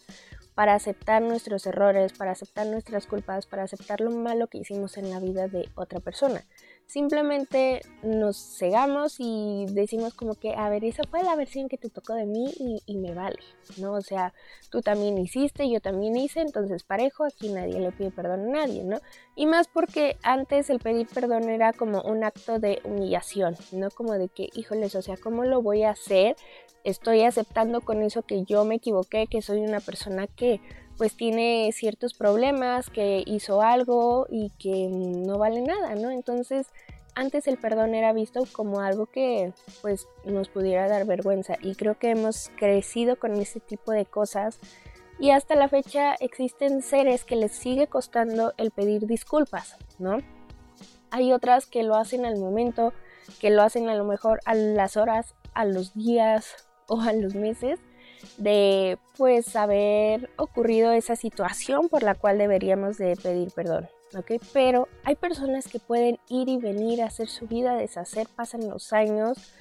para 0.55 0.73
aceptar 0.73 1.21
nuestros 1.21 1.67
errores, 1.67 2.15
para 2.15 2.31
aceptar 2.31 2.67
nuestras 2.67 3.07
culpas, 3.07 3.47
para 3.47 3.65
aceptar 3.65 4.01
lo 4.01 4.11
malo 4.11 4.47
que 4.47 4.57
hicimos 4.57 4.97
en 4.97 5.11
la 5.11 5.21
vida 5.21 5.49
de 5.49 5.69
otra 5.75 6.01
persona 6.01 6.47
simplemente 6.91 7.83
nos 8.03 8.37
cegamos 8.37 9.17
y 9.19 9.67
decimos 9.71 10.13
como 10.13 10.35
que, 10.35 10.55
a 10.55 10.69
ver, 10.69 10.85
esa 10.85 11.05
fue 11.09 11.23
la 11.23 11.37
versión 11.37 11.69
que 11.69 11.79
te 11.79 11.89
tocó 11.89 12.15
de 12.15 12.27
mí 12.27 12.53
y, 12.85 12.97
me 12.97 13.15
vale, 13.15 13.39
¿no? 13.79 13.93
O 13.93 14.01
sea, 14.01 14.35
tú 14.71 14.83
también 14.83 15.17
hiciste, 15.17 15.71
yo 15.71 15.81
también 15.81 16.17
hice, 16.17 16.41
entonces 16.41 16.83
parejo, 16.83 17.25
aquí 17.25 17.49
nadie 17.49 17.79
le 17.79 17.93
pide 17.93 18.11
perdón 18.11 18.49
a 18.49 18.67
nadie, 18.67 18.83
¿no? 18.83 18.99
Y 19.37 19.47
más 19.47 19.69
porque 19.69 20.17
antes 20.23 20.69
el 20.69 20.81
pedir 20.81 21.07
perdón 21.07 21.49
era 21.49 21.73
como 21.73 22.03
un 22.03 22.25
acto 22.25 22.59
de 22.59 22.81
humillación, 22.85 23.57
¿no? 23.71 23.91
Como 23.91 24.15
de 24.15 24.29
que, 24.29 24.49
híjoles, 24.53 24.97
o 24.97 25.03
sea, 25.03 25.17
¿cómo 25.17 25.45
lo 25.45 25.63
voy 25.63 25.85
a 25.85 25.91
hacer? 25.91 26.35
Estoy 26.83 27.23
aceptando 27.23 27.83
con 27.83 28.03
eso 28.03 28.23
que 28.23 28.43
yo 28.43 28.65
me 28.65 28.77
equivoqué, 28.77 29.29
que 29.29 29.43
soy 29.43 29.61
una 29.61 29.79
persona 29.79 30.27
que 30.27 30.61
pues 31.01 31.17
tiene 31.17 31.71
ciertos 31.73 32.13
problemas, 32.13 32.91
que 32.91 33.23
hizo 33.25 33.63
algo 33.63 34.27
y 34.29 34.51
que 34.59 34.91
no 34.91 35.39
vale 35.39 35.63
nada, 35.63 35.95
¿no? 35.95 36.11
Entonces, 36.11 36.67
antes 37.15 37.47
el 37.47 37.57
perdón 37.57 37.95
era 37.95 38.13
visto 38.13 38.43
como 38.53 38.81
algo 38.81 39.07
que 39.07 39.55
pues 39.81 40.07
nos 40.27 40.51
pudiera 40.51 40.91
dar 40.91 41.07
vergüenza 41.07 41.57
y 41.63 41.75
creo 41.75 41.99
que 41.99 42.11
hemos 42.11 42.51
crecido 42.59 43.19
con 43.19 43.33
ese 43.37 43.61
tipo 43.61 43.93
de 43.93 44.05
cosas 44.05 44.59
y 45.19 45.31
hasta 45.31 45.55
la 45.55 45.69
fecha 45.69 46.17
existen 46.21 46.83
seres 46.83 47.25
que 47.25 47.37
les 47.37 47.53
sigue 47.53 47.87
costando 47.87 48.53
el 48.59 48.71
pedir 48.71 49.07
disculpas, 49.07 49.79
¿no? 49.99 50.19
Hay 51.11 51.33
otras 51.33 51.65
que 51.65 51.83
lo 51.83 51.95
hacen 51.95 52.27
al 52.27 52.37
momento, 52.37 52.93
que 53.41 53.49
lo 53.49 53.63
hacen 53.63 53.89
a 53.89 53.95
lo 53.95 54.05
mejor 54.05 54.41
a 54.45 54.53
las 54.53 54.99
horas, 54.99 55.35
a 55.55 55.65
los 55.65 55.95
días 55.95 56.69
o 56.89 57.01
a 57.01 57.15
los 57.15 57.35
meses 57.35 57.81
de 58.37 58.99
pues 59.17 59.55
haber 59.57 60.31
ocurrido 60.37 60.93
esa 60.93 61.17
situación 61.17 61.89
por 61.89 62.03
la 62.03 62.15
cual 62.15 62.39
deberíamos 62.39 62.99
de 62.99 63.17
pedir 63.17 63.51
perdón. 63.53 63.89
¿ok? 64.17 64.33
Pero 64.53 64.89
hay 65.05 65.15
personas 65.15 65.69
que 65.69 65.79
pueden 65.79 66.19
ir 66.29 66.49
y 66.49 66.59
venir 66.59 67.03
a 67.03 67.07
hacer 67.07 67.29
su 67.29 67.47
vida, 67.47 67.75
deshacer, 67.75 68.27
pasan 68.35 68.69
los 68.69 68.93
años 68.93 69.55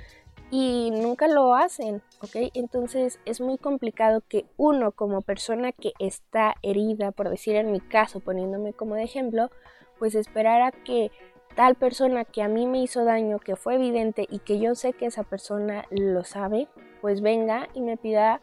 y 0.51 0.91
nunca 0.91 1.27
lo 1.27 1.53
hacen, 1.53 2.01
¿ok? 2.21 2.51
Entonces 2.53 3.19
es 3.25 3.39
muy 3.39 3.57
complicado 3.57 4.23
que 4.27 4.45
uno 4.57 4.91
como 4.91 5.21
persona 5.21 5.71
que 5.71 5.93
está 5.99 6.55
herida, 6.63 7.11
por 7.11 7.29
decir 7.29 7.55
en 7.55 7.71
mi 7.71 7.79
caso, 7.79 8.19
poniéndome 8.19 8.73
como 8.73 8.95
de 8.95 9.03
ejemplo, 9.03 9.51
pues 9.99 10.15
esperar 10.15 10.73
que 10.83 11.11
tal 11.55 11.75
persona 11.75 12.25
que 12.25 12.41
a 12.41 12.47
mí 12.47 12.65
me 12.65 12.81
hizo 12.81 13.03
daño, 13.03 13.39
que 13.39 13.55
fue 13.55 13.75
evidente 13.75 14.25
y 14.29 14.39
que 14.39 14.59
yo 14.59 14.75
sé 14.75 14.93
que 14.93 15.05
esa 15.05 15.23
persona 15.23 15.85
lo 15.91 16.23
sabe, 16.23 16.67
pues 17.01 17.21
venga 17.21 17.67
y 17.73 17.81
me 17.81 17.97
pida 17.97 18.41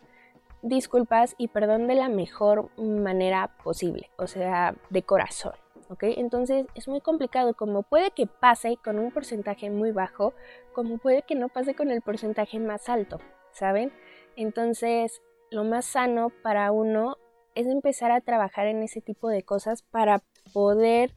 disculpas 0.62 1.34
y 1.38 1.48
perdón 1.48 1.86
de 1.86 1.94
la 1.94 2.08
mejor 2.08 2.70
manera 2.78 3.56
posible, 3.62 4.10
o 4.16 4.26
sea, 4.26 4.74
de 4.90 5.02
corazón. 5.02 5.54
¿ok? 5.88 6.04
Entonces 6.16 6.66
es 6.74 6.88
muy 6.88 7.00
complicado, 7.00 7.54
como 7.54 7.82
puede 7.82 8.10
que 8.10 8.26
pase 8.26 8.76
con 8.82 8.98
un 8.98 9.12
porcentaje 9.12 9.70
muy 9.70 9.92
bajo, 9.92 10.34
como 10.72 10.98
puede 10.98 11.22
que 11.22 11.34
no 11.34 11.48
pase 11.48 11.74
con 11.74 11.90
el 11.90 12.02
porcentaje 12.02 12.58
más 12.58 12.88
alto, 12.88 13.20
¿saben? 13.52 13.92
Entonces 14.36 15.22
lo 15.50 15.64
más 15.64 15.86
sano 15.86 16.30
para 16.42 16.72
uno 16.72 17.16
es 17.54 17.66
empezar 17.66 18.10
a 18.10 18.20
trabajar 18.20 18.66
en 18.66 18.82
ese 18.82 19.00
tipo 19.00 19.28
de 19.28 19.42
cosas 19.42 19.82
para 19.82 20.22
poder 20.52 21.12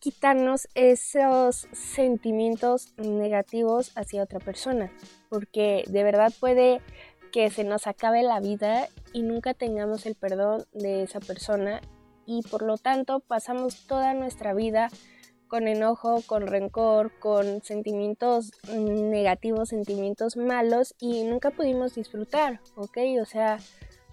quitarnos 0.00 0.68
esos 0.74 1.68
sentimientos 1.72 2.92
negativos 2.98 3.96
hacia 3.96 4.22
otra 4.22 4.38
persona, 4.38 4.92
porque 5.30 5.84
de 5.86 6.02
verdad 6.02 6.32
puede 6.40 6.82
que 7.34 7.50
se 7.50 7.64
nos 7.64 7.88
acabe 7.88 8.22
la 8.22 8.38
vida 8.38 8.86
y 9.12 9.22
nunca 9.22 9.54
tengamos 9.54 10.06
el 10.06 10.14
perdón 10.14 10.66
de 10.72 11.02
esa 11.02 11.18
persona 11.18 11.80
y 12.26 12.42
por 12.42 12.62
lo 12.62 12.78
tanto 12.78 13.18
pasamos 13.18 13.88
toda 13.88 14.14
nuestra 14.14 14.54
vida 14.54 14.88
con 15.48 15.66
enojo, 15.66 16.22
con 16.28 16.46
rencor, 16.46 17.10
con 17.18 17.60
sentimientos 17.64 18.52
negativos, 18.72 19.70
sentimientos 19.70 20.36
malos 20.36 20.94
y 21.00 21.24
nunca 21.24 21.50
pudimos 21.50 21.96
disfrutar, 21.96 22.60
¿ok? 22.76 22.98
O 23.20 23.24
sea, 23.24 23.58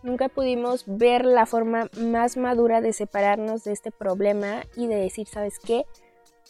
nunca 0.01 0.27
pudimos 0.27 0.85
ver 0.87 1.23
la 1.23 1.45
forma 1.45 1.91
más 1.99 2.37
madura 2.37 2.81
de 2.81 2.91
separarnos 2.91 3.63
de 3.63 3.73
este 3.73 3.91
problema 3.91 4.63
y 4.75 4.87
de 4.87 4.95
decir, 4.95 5.27
¿sabes 5.27 5.59
qué? 5.59 5.85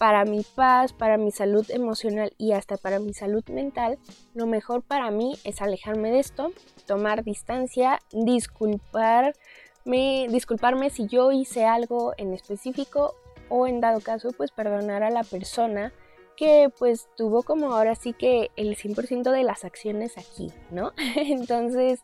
Para 0.02 0.26
mi 0.26 0.42
paz, 0.42 0.94
para 0.94 1.18
mi 1.18 1.30
salud 1.30 1.70
emocional 1.70 2.34
y 2.40 2.54
hasta 2.54 2.78
para 2.78 2.98
mi 2.98 3.14
salud 3.14 3.44
mental, 3.50 4.00
lo 4.34 4.48
mejor 4.48 4.82
para 4.82 5.12
mí 5.12 5.38
es 5.44 5.62
alejarme 5.62 6.10
de 6.10 6.18
esto, 6.18 6.54
tomar 6.88 7.24
distancia, 7.24 8.00
disculparme, 8.12 9.36
disculparme 9.86 10.90
si 10.90 11.06
yo 11.06 11.32
hice 11.32 11.66
algo 11.66 12.16
en 12.18 12.34
específico 12.34 13.14
o 13.48 13.68
en 13.68 13.80
dado 13.80 14.00
caso 14.00 14.30
pues 14.36 14.50
perdonar 14.50 15.04
a 15.04 15.12
la 15.12 15.24
persona 15.24 15.94
que 16.36 16.72
pues 16.80 17.08
tuvo 17.16 17.44
como 17.44 17.72
ahora 17.72 17.94
sí 17.94 18.14
que 18.14 18.50
el 18.56 18.76
100% 18.76 19.32
de 19.32 19.44
las 19.44 19.64
acciones 19.66 20.18
aquí, 20.18 20.52
¿no? 20.72 20.94
Entonces, 21.16 22.00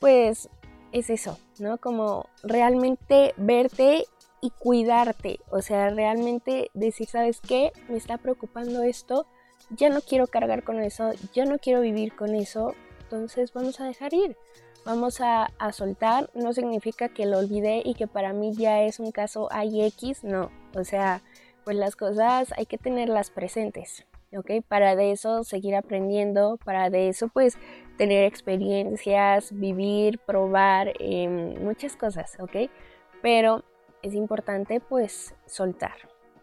pues 0.00 0.48
es 0.90 1.08
eso, 1.08 1.38
¿no? 1.60 1.78
Como 1.78 2.26
realmente 2.42 3.32
verte 3.36 4.06
y 4.40 4.50
cuidarte, 4.50 5.40
o 5.50 5.62
sea, 5.62 5.90
realmente 5.90 6.70
decir, 6.74 7.08
¿sabes 7.08 7.40
qué? 7.40 7.72
Me 7.88 7.96
está 7.96 8.18
preocupando 8.18 8.82
esto, 8.82 9.26
ya 9.70 9.90
no 9.90 10.00
quiero 10.00 10.26
cargar 10.26 10.62
con 10.62 10.80
eso, 10.80 11.10
ya 11.34 11.44
no 11.44 11.58
quiero 11.58 11.80
vivir 11.80 12.14
con 12.14 12.34
eso, 12.34 12.74
entonces 13.02 13.52
vamos 13.52 13.80
a 13.80 13.84
dejar 13.84 14.14
ir, 14.14 14.36
vamos 14.84 15.20
a, 15.20 15.48
soltar, 15.72 16.30
no 16.34 16.52
significa 16.52 17.08
que 17.08 17.26
lo 17.26 17.38
olvidé 17.38 17.82
y 17.84 17.94
que 17.94 18.06
para 18.06 18.32
mí 18.32 18.54
ya 18.54 18.82
es 18.82 19.00
un 19.00 19.12
caso 19.12 19.48
IX, 19.50 20.24
no, 20.24 20.50
o 20.74 20.84
sea, 20.84 21.22
pues 21.64 21.76
las 21.76 21.96
cosas 21.96 22.52
hay 22.56 22.66
que 22.66 22.78
tenerlas 22.78 23.30
presentes, 23.30 24.06
¿ok? 24.36 24.64
Para 24.66 24.94
de 24.96 25.12
eso 25.12 25.44
seguir 25.44 25.74
aprendiendo, 25.74 26.58
para 26.64 26.90
de 26.90 27.08
eso 27.08 27.28
pues 27.28 27.58
tener 27.96 28.24
experiencias, 28.24 29.50
vivir, 29.52 30.18
probar, 30.20 30.92
em, 31.00 31.62
muchas 31.62 31.96
cosas, 31.96 32.36
¿ok? 32.38 32.70
Pero 33.20 33.64
es 34.02 34.14
importante 34.14 34.80
pues 34.80 35.34
soltar, 35.46 35.96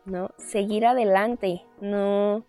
¿no? 0.05 0.29
Seguir 0.37 0.85
adelante, 0.85 1.65
no, 1.81 2.45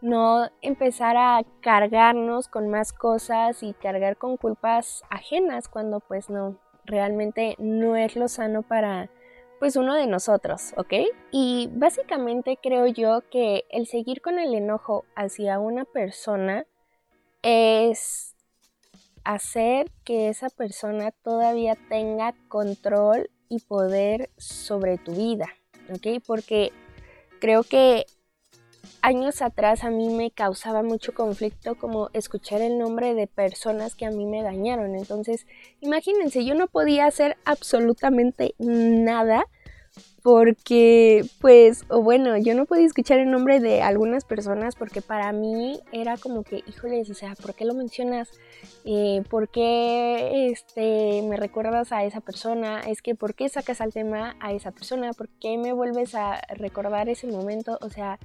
no 0.00 0.48
empezar 0.62 1.16
a 1.16 1.42
cargarnos 1.60 2.48
con 2.48 2.68
más 2.68 2.92
cosas 2.92 3.62
y 3.62 3.72
cargar 3.74 4.16
con 4.16 4.36
culpas 4.36 5.02
ajenas 5.10 5.68
cuando 5.68 6.00
pues 6.00 6.30
no, 6.30 6.58
realmente 6.84 7.56
no 7.58 7.96
es 7.96 8.16
lo 8.16 8.28
sano 8.28 8.62
para 8.62 9.10
pues 9.58 9.76
uno 9.76 9.94
de 9.94 10.06
nosotros, 10.06 10.74
¿ok? 10.76 10.92
Y 11.32 11.70
básicamente 11.72 12.58
creo 12.62 12.86
yo 12.86 13.22
que 13.30 13.64
el 13.70 13.86
seguir 13.86 14.20
con 14.20 14.38
el 14.38 14.54
enojo 14.54 15.04
hacia 15.14 15.58
una 15.58 15.84
persona 15.84 16.66
es 17.42 18.34
hacer 19.24 19.90
que 20.04 20.28
esa 20.28 20.50
persona 20.50 21.10
todavía 21.10 21.76
tenga 21.88 22.34
control 22.48 23.30
y 23.48 23.60
poder 23.60 24.30
sobre 24.36 24.98
tu 24.98 25.12
vida, 25.12 25.48
¿ok? 25.90 26.22
Porque 26.26 26.72
creo 27.40 27.62
que 27.62 28.06
años 29.02 29.42
atrás 29.42 29.84
a 29.84 29.90
mí 29.90 30.08
me 30.08 30.30
causaba 30.30 30.82
mucho 30.82 31.14
conflicto 31.14 31.76
como 31.76 32.10
escuchar 32.12 32.60
el 32.60 32.78
nombre 32.78 33.14
de 33.14 33.26
personas 33.26 33.94
que 33.94 34.06
a 34.06 34.10
mí 34.10 34.26
me 34.26 34.42
dañaron. 34.42 34.96
Entonces, 34.96 35.46
imagínense, 35.80 36.44
yo 36.44 36.54
no 36.54 36.66
podía 36.66 37.06
hacer 37.06 37.36
absolutamente 37.44 38.54
nada 38.58 39.46
porque 40.26 41.24
pues, 41.40 41.84
o 41.88 42.02
bueno, 42.02 42.36
yo 42.36 42.56
no 42.56 42.64
podía 42.64 42.84
escuchar 42.84 43.20
el 43.20 43.30
nombre 43.30 43.60
de 43.60 43.82
algunas 43.82 44.24
personas 44.24 44.74
porque 44.74 45.00
para 45.00 45.30
mí 45.30 45.78
era 45.92 46.16
como 46.16 46.42
que, 46.42 46.64
híjoles, 46.66 47.08
o 47.10 47.14
sea, 47.14 47.36
¿por 47.36 47.54
qué 47.54 47.64
lo 47.64 47.74
mencionas? 47.74 48.28
Eh, 48.84 49.22
¿Por 49.30 49.48
qué 49.48 50.50
este, 50.50 51.22
me 51.22 51.36
recuerdas 51.36 51.92
a 51.92 52.02
esa 52.02 52.20
persona? 52.20 52.80
Es 52.80 53.02
que, 53.02 53.14
¿por 53.14 53.34
qué 53.34 53.48
sacas 53.48 53.80
al 53.80 53.92
tema 53.92 54.34
a 54.40 54.52
esa 54.52 54.72
persona? 54.72 55.12
¿Por 55.12 55.28
qué 55.28 55.58
me 55.58 55.72
vuelves 55.72 56.16
a 56.16 56.40
recordar 56.56 57.08
ese 57.08 57.28
momento? 57.28 57.78
O 57.80 57.90
sea, 57.90 58.18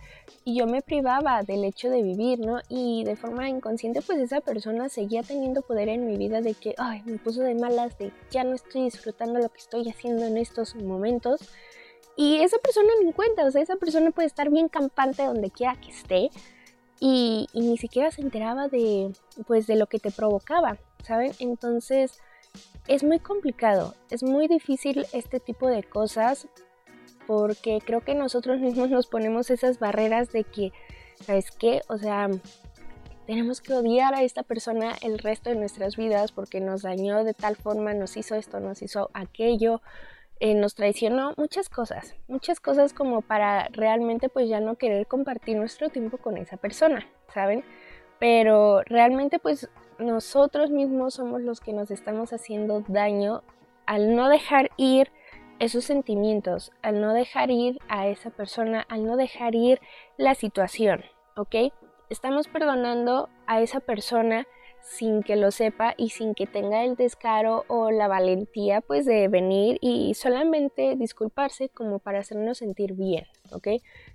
y 0.43 0.58
yo 0.58 0.65
me 0.65 0.81
privaba 0.81 1.43
del 1.43 1.63
hecho 1.63 1.91
de 1.91 2.01
vivir, 2.01 2.39
¿no? 2.39 2.62
Y 2.67 3.03
de 3.03 3.15
forma 3.15 3.48
inconsciente, 3.48 4.01
pues 4.01 4.17
esa 4.17 4.41
persona 4.41 4.89
seguía 4.89 5.22
teniendo 5.22 5.62
poder 5.62 5.88
en 5.88 6.08
mi 6.08 6.17
vida 6.17 6.41
de 6.41 6.55
que, 6.55 6.74
ay, 6.79 7.03
me 7.05 7.20
puso 7.20 7.41
de 7.41 7.53
malas, 7.53 7.96
de 8.00 8.12
ya 8.31 8.43
no 8.43 8.55
estoy 8.55 8.86
disfrutando 8.86 9.38
lo 9.38 9.50
que 9.50 9.60
estoy 9.60 9.88
haciendo 9.88 10.25
en 10.25 10.38
estos 10.38 10.74
momentos. 10.74 11.41
Y 12.15 12.37
esa 12.37 12.57
persona 12.57 12.89
no 13.01 13.09
encuentra, 13.09 13.45
o 13.45 13.51
sea, 13.51 13.61
esa 13.61 13.77
persona 13.77 14.11
puede 14.11 14.27
estar 14.27 14.49
bien 14.49 14.67
campante 14.67 15.23
donde 15.23 15.49
quiera 15.49 15.79
que 15.79 15.89
esté 15.89 16.29
y, 16.99 17.47
ni 17.53 17.77
siquiera 17.77 18.11
se 18.11 18.21
enteraba 18.21 18.67
de, 18.67 19.11
pues, 19.47 19.65
de 19.65 19.75
lo 19.75 19.87
que 19.87 19.99
te 19.99 20.11
provocaba, 20.11 20.77
¿saben? 21.03 21.31
Entonces, 21.39 22.19
es 22.87 23.03
muy 23.03 23.19
complicado, 23.19 23.95
es 24.09 24.23
muy 24.23 24.47
difícil 24.47 25.05
este 25.13 25.39
tipo 25.39 25.67
de 25.67 25.83
cosas 25.83 26.47
porque 27.25 27.79
creo 27.83 28.01
que 28.01 28.13
nosotros 28.13 28.59
mismos 28.61 28.89
nos 28.89 29.07
ponemos 29.07 29.49
esas 29.49 29.79
barreras 29.79 30.31
de 30.31 30.43
que, 30.43 30.71
¿sabes 31.25 31.49
qué? 31.51 31.81
O 31.87 31.97
sea, 31.97 32.29
tenemos 33.25 33.61
que 33.61 33.73
odiar 33.73 34.13
a 34.13 34.23
esta 34.23 34.43
persona 34.43 34.95
el 35.01 35.17
resto 35.17 35.49
de 35.49 35.55
nuestras 35.55 35.95
vidas 35.95 36.31
porque 36.31 36.59
nos 36.59 36.83
dañó 36.83 37.23
de 37.23 37.33
tal 37.33 37.55
forma, 37.55 37.93
nos 37.93 38.17
hizo 38.17 38.35
esto, 38.35 38.59
nos 38.59 38.81
hizo 38.81 39.09
aquello, 39.13 39.81
eh, 40.41 40.55
nos 40.55 40.74
traicionó 40.74 41.36
muchas 41.38 41.69
cosas, 41.69 42.15
muchas 42.27 42.60
cosas 42.60 42.93
como 42.93 43.21
para 43.21 43.67
realmente 43.74 44.27
pues 44.27 44.50
ya 44.50 44.60
no 44.60 44.75
querer 44.75 45.05
compartir 45.05 45.55
nuestro 45.55 45.89
tiempo 45.89 46.17
con 46.17 46.36
esa 46.36 46.57
persona, 46.57 47.07
¿saben? 47.31 47.63
Pero 48.19 48.81
realmente 48.81 49.38
pues 49.38 49.69
nosotros 50.00 50.71
mismos 50.71 51.13
somos 51.13 51.41
los 51.41 51.60
que 51.60 51.74
nos 51.74 51.91
estamos 51.91 52.33
haciendo 52.33 52.83
daño 52.88 53.43
al 53.86 54.15
no 54.15 54.29
dejar 54.29 54.71
ir 54.77 55.12
esos 55.60 55.86
sentimientos, 55.86 56.72
al 56.81 57.01
no 57.01 57.13
dejar 57.13 57.51
ir 57.51 57.77
a 57.87 58.07
esa 58.07 58.31
persona, 58.31 58.83
al 58.89 59.05
no 59.05 59.18
dejar 59.18 59.53
ir 59.53 59.79
la 60.18 60.33
situación, 60.33 61.03
¿ok? 61.35 61.72
Estamos 62.09 62.48
perdonando 62.48 63.29
a 63.46 63.61
esa 63.61 63.79
persona 63.79 64.48
sin 64.83 65.24
que 65.24 65.35
lo 65.35 65.51
sepa 65.51 65.94
y 65.98 66.09
sin 66.09 66.35
que 66.35 66.48
tenga 66.48 66.83
el 66.83 66.96
descaro 66.96 67.65
o 67.67 67.91
la 67.91 68.07
valentía 68.07 68.81
pues 68.81 69.05
de 69.05 69.27
venir 69.27 69.77
y 69.81 70.13
solamente 70.15 70.96
disculparse 70.96 71.70
como 71.70 72.00
para 72.00 72.20
hacernos 72.20 72.57
sentir 72.57 72.94
bien, 72.94 73.25
¿ok? 73.51 73.67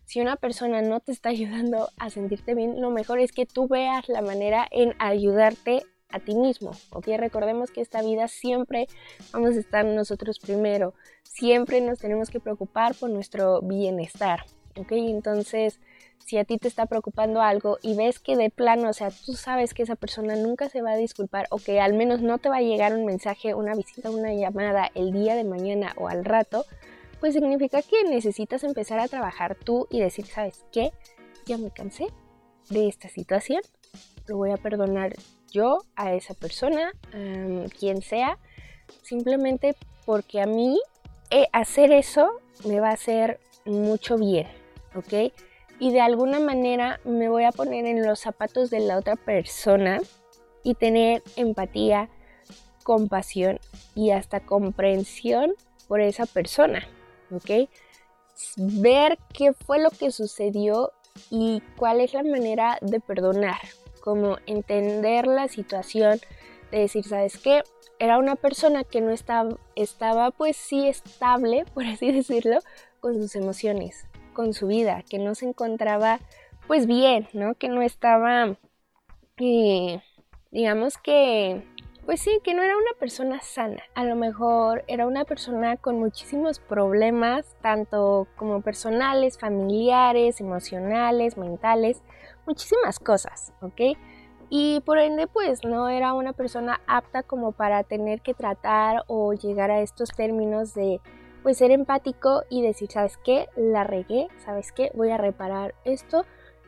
Si 0.05 0.21
una 0.21 0.37
persona 0.37 0.83
no 0.83 1.01
te 1.01 1.13
está 1.13 1.29
ayudando 1.31 1.89
a 1.99 2.11
sentirte 2.11 2.55
bien, 2.55 2.81
lo 2.81 2.91
mejor 2.91 3.21
es 3.21 3.33
que 3.33 3.47
tú 3.47 3.69
veas 3.69 4.09
la 4.09 4.23
manera 4.23 4.67
en 4.71 4.95
ayudarte 4.99 5.83
a 6.09 6.21
ti 6.21 6.35
mismo, 6.35 6.73
¿ok? 6.91 7.09
Recordemos 7.17 7.71
que 7.71 7.81
esta 7.81 8.03
vida 8.03 8.29
siempre 8.29 8.87
vamos 9.33 9.57
a 9.57 9.61
estar 9.61 9.85
nosotros 9.85 10.39
primero, 10.39 10.95
siempre 11.23 11.81
nos 11.81 11.99
tenemos 11.99 12.31
que 12.31 12.41
preocupar 12.41 12.95
por 12.95 13.11
nuestro 13.11 13.61
bienestar, 13.61 14.45
¿ok? 14.77 14.93
Entonces, 14.93 15.81
si 16.25 16.39
a 16.39 16.45
ti 16.45 16.59
te 16.59 16.67
está 16.69 16.87
preocupando 16.87 17.41
algo 17.41 17.79
y 17.83 17.95
ves 17.95 18.19
que 18.19 18.37
de 18.37 18.51
plano, 18.51 18.91
o 18.91 18.93
sea, 18.93 19.11
tú 19.11 19.35
sabes 19.35 19.75
que 19.75 19.85
esa 19.85 19.95
persona 19.95 20.35
nunca 20.35 20.69
se 20.69 20.83
va 20.83 20.93
a 20.93 20.97
disculpar 20.97 21.47
o 21.51 21.59
que 21.59 21.81
al 21.81 21.95
menos 21.95 22.21
no 22.21 22.39
te 22.39 22.49
va 22.49 22.57
a 22.57 22.63
llegar 22.63 22.95
un 22.95 23.05
mensaje, 23.05 23.55
una 23.55 23.75
visita, 23.75 24.11
una 24.11 24.35
llamada 24.35 24.91
el 24.95 25.13
día 25.13 25.37
de 25.37 25.45
mañana 25.45 25.95
o 25.97 26.09
al 26.09 26.25
rato, 26.25 26.65
pues 27.21 27.35
significa 27.35 27.81
que 27.83 28.05
necesitas 28.05 28.65
empezar 28.65 28.99
a 28.99 29.09
trabajar 29.09 29.55
tú 29.55 29.87
y 29.91 30.01
decir, 30.01 30.27
¿sabes 30.27 30.65
qué? 30.73 30.93
Ya 31.47 31.59
me 31.59 31.71
cansé 31.71 32.09
de 32.71 32.89
esta 32.89 33.09
situación, 33.09 33.63
lo 34.27 34.37
voy 34.37 34.51
a 34.51 34.57
perdonar 34.57 35.15
yo 35.51 35.79
a 35.95 36.13
esa 36.13 36.35
persona, 36.35 36.93
quien 37.79 38.03
sea, 38.03 38.39
simplemente 39.03 39.77
porque 40.05 40.41
a 40.41 40.47
mí 40.47 40.81
eh, 41.31 41.47
hacer 41.53 41.93
eso 41.93 42.31
me 42.65 42.81
va 42.81 42.91
a 42.91 42.95
hacer 42.95 43.41
mucho 43.65 44.17
bien, 44.17 44.47
¿ok? 44.95 45.33
Y 45.79 45.93
de 45.93 46.01
alguna 46.01 46.41
manera 46.41 47.01
me 47.05 47.29
voy 47.29 47.45
a 47.45 47.53
poner 47.53 47.87
en 47.87 48.05
los 48.05 48.21
zapatos 48.21 48.71
de 48.71 48.81
la 48.81 48.99
otra 48.99 49.17
persona 49.17 50.01
y 50.63 50.75
tener 50.75 51.23
empatía, 51.37 52.09
compasión 52.83 53.61
y 53.95 54.11
hasta 54.11 54.41
comprensión 54.41 55.55
por 55.89 56.01
esa 56.01 56.27
persona, 56.27 56.87
¿ok? 57.31 57.69
Ver 58.57 59.19
qué 59.33 59.53
fue 59.53 59.81
lo 59.81 59.91
que 59.91 60.11
sucedió 60.11 60.93
y 61.31 61.63
cuál 61.77 62.01
es 62.01 62.15
la 62.15 62.23
manera 62.23 62.79
de 62.81 63.01
perdonar, 63.01 63.61
como 64.01 64.39
entender 64.47 65.27
la 65.27 65.49
situación, 65.49 66.21
de 66.71 66.81
decir, 66.81 67.05
¿sabes 67.05 67.39
qué? 67.39 67.63
Era 67.99 68.19
una 68.19 68.37
persona 68.37 68.85
que 68.85 69.01
no 69.01 69.11
estaba, 69.11 69.57
estaba 69.75 70.31
pues 70.31 70.57
sí 70.57 70.87
estable, 70.89 71.65
por 71.75 71.85
así 71.85 72.13
decirlo, 72.13 72.59
con 73.01 73.15
sus 73.15 73.37
emociones, 73.37 74.07
con 74.37 74.53
su 74.53 74.67
vida, 74.67 75.03
que 75.09 75.19
no 75.19 75.35
se 75.35 75.49
encontraba 75.49 76.21
pues 76.67 76.87
bien, 76.87 77.27
¿no? 77.33 77.55
Que 77.55 77.71
no 77.71 77.81
estaba, 77.81 78.59
eh, 79.39 80.03
digamos 80.51 80.99
que, 80.99 81.67
pues 82.05 82.21
sí, 82.21 82.39
que 82.45 82.53
no 82.53 82.63
era 82.63 82.77
una 82.77 82.93
persona 83.01 83.41
sana. 83.41 83.83
A 83.95 84.05
lo 84.05 84.15
mejor 84.15 84.85
era 84.89 85.07
una 85.07 85.25
persona 85.25 85.79
con 85.79 85.99
muchísimos 85.99 86.59
problemas, 86.59 87.57
tanto 87.63 88.29
como 88.37 88.61
personales, 88.61 89.39
familiares, 89.39 90.43
emocionales, 90.43 91.39
mentales, 91.39 92.03
muchísimas 92.47 92.99
cosas, 92.99 93.55
¿ok? 93.63 93.97
Y 94.51 94.81
por 94.85 94.99
ende, 94.99 95.29
pues 95.29 95.65
no 95.65 95.89
era 95.89 96.13
una 96.13 96.35
persona 96.35 96.83
apta 96.87 97.23
como 97.23 97.53
para 97.53 97.85
tener 97.85 98.21
que 98.21 98.35
tratar 98.35 99.03
o 99.07 99.33
llegar 99.33 99.71
a 99.71 99.81
estos 99.81 100.11
términos 100.11 100.75
de 100.75 101.01
pues 101.47 101.59
ser 101.59 101.71
empático 101.71 102.43
y 102.51 102.61
decir, 102.61 102.91
¿sabes 102.91 103.19
qué? 103.19 103.49
La 103.55 103.85
regué, 103.85 104.27
¿sabes 104.45 104.73
qué? 104.73 104.91
Voy 104.97 105.11
a 105.11 105.17
reparar 105.17 105.77
esto 105.85 106.25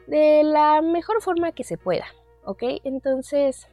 de 0.07 0.45
la 0.45 0.83
mejor 0.83 1.21
forma 1.21 1.51
que 1.51 1.65
se 1.65 1.77
pueda, 1.77 2.05
¿ok? 2.45 2.63
Entonces, 2.85 3.67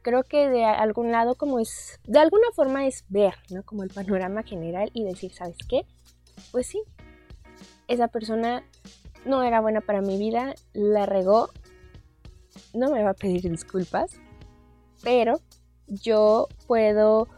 creo 0.00 0.22
que 0.22 0.48
de 0.48 0.64
algún 0.64 1.12
lado 1.12 1.34
como 1.34 1.58
es, 1.58 2.00
de 2.06 2.20
alguna 2.20 2.46
forma 2.54 2.86
es 2.86 3.04
ver, 3.10 3.34
¿no? 3.50 3.64
Como 3.64 3.82
el 3.82 3.90
panorama 3.90 4.44
general 4.44 4.90
y 4.94 5.04
decir, 5.04 5.30
¿sabes 5.34 5.58
qué? 5.68 5.82
Pues 6.52 6.68
sí, 6.68 6.82
esa 7.86 8.08
persona 8.08 8.64
no 9.26 9.42
era 9.42 9.60
buena 9.60 9.82
para 9.82 10.00
mi 10.00 10.16
vida, 10.16 10.54
la 10.72 11.04
regó, 11.04 11.50
no 12.72 12.90
me 12.90 13.02
va 13.02 13.10
a 13.10 13.14
pedir 13.14 13.42
disculpas, 13.42 14.18
pero 15.02 15.38
yo 15.86 16.48
puedo 16.66 17.28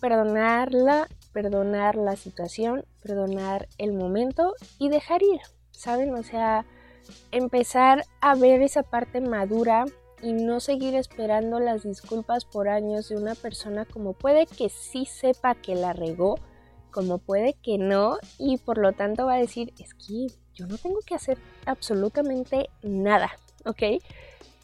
perdonarla 0.00 1.06
perdonar 1.32 1.96
la 1.96 2.16
situación, 2.16 2.84
perdonar 3.02 3.68
el 3.78 3.92
momento 3.92 4.54
y 4.78 4.88
dejar 4.88 5.22
ir, 5.22 5.40
¿saben? 5.70 6.14
O 6.14 6.22
sea, 6.22 6.66
empezar 7.30 8.04
a 8.20 8.34
ver 8.34 8.62
esa 8.62 8.82
parte 8.82 9.20
madura 9.20 9.84
y 10.22 10.32
no 10.32 10.60
seguir 10.60 10.94
esperando 10.94 11.58
las 11.58 11.82
disculpas 11.82 12.44
por 12.44 12.68
años 12.68 13.08
de 13.08 13.16
una 13.16 13.34
persona 13.34 13.84
como 13.84 14.12
puede 14.12 14.46
que 14.46 14.68
sí 14.68 15.04
sepa 15.04 15.56
que 15.56 15.74
la 15.74 15.92
regó, 15.92 16.38
como 16.90 17.18
puede 17.18 17.54
que 17.54 17.78
no, 17.78 18.18
y 18.38 18.58
por 18.58 18.78
lo 18.78 18.92
tanto 18.92 19.26
va 19.26 19.34
a 19.34 19.38
decir, 19.38 19.72
es 19.78 19.94
que 19.94 20.28
yo 20.54 20.66
no 20.66 20.78
tengo 20.78 21.00
que 21.04 21.14
hacer 21.14 21.38
absolutamente 21.66 22.68
nada, 22.82 23.32
¿ok? 23.64 23.82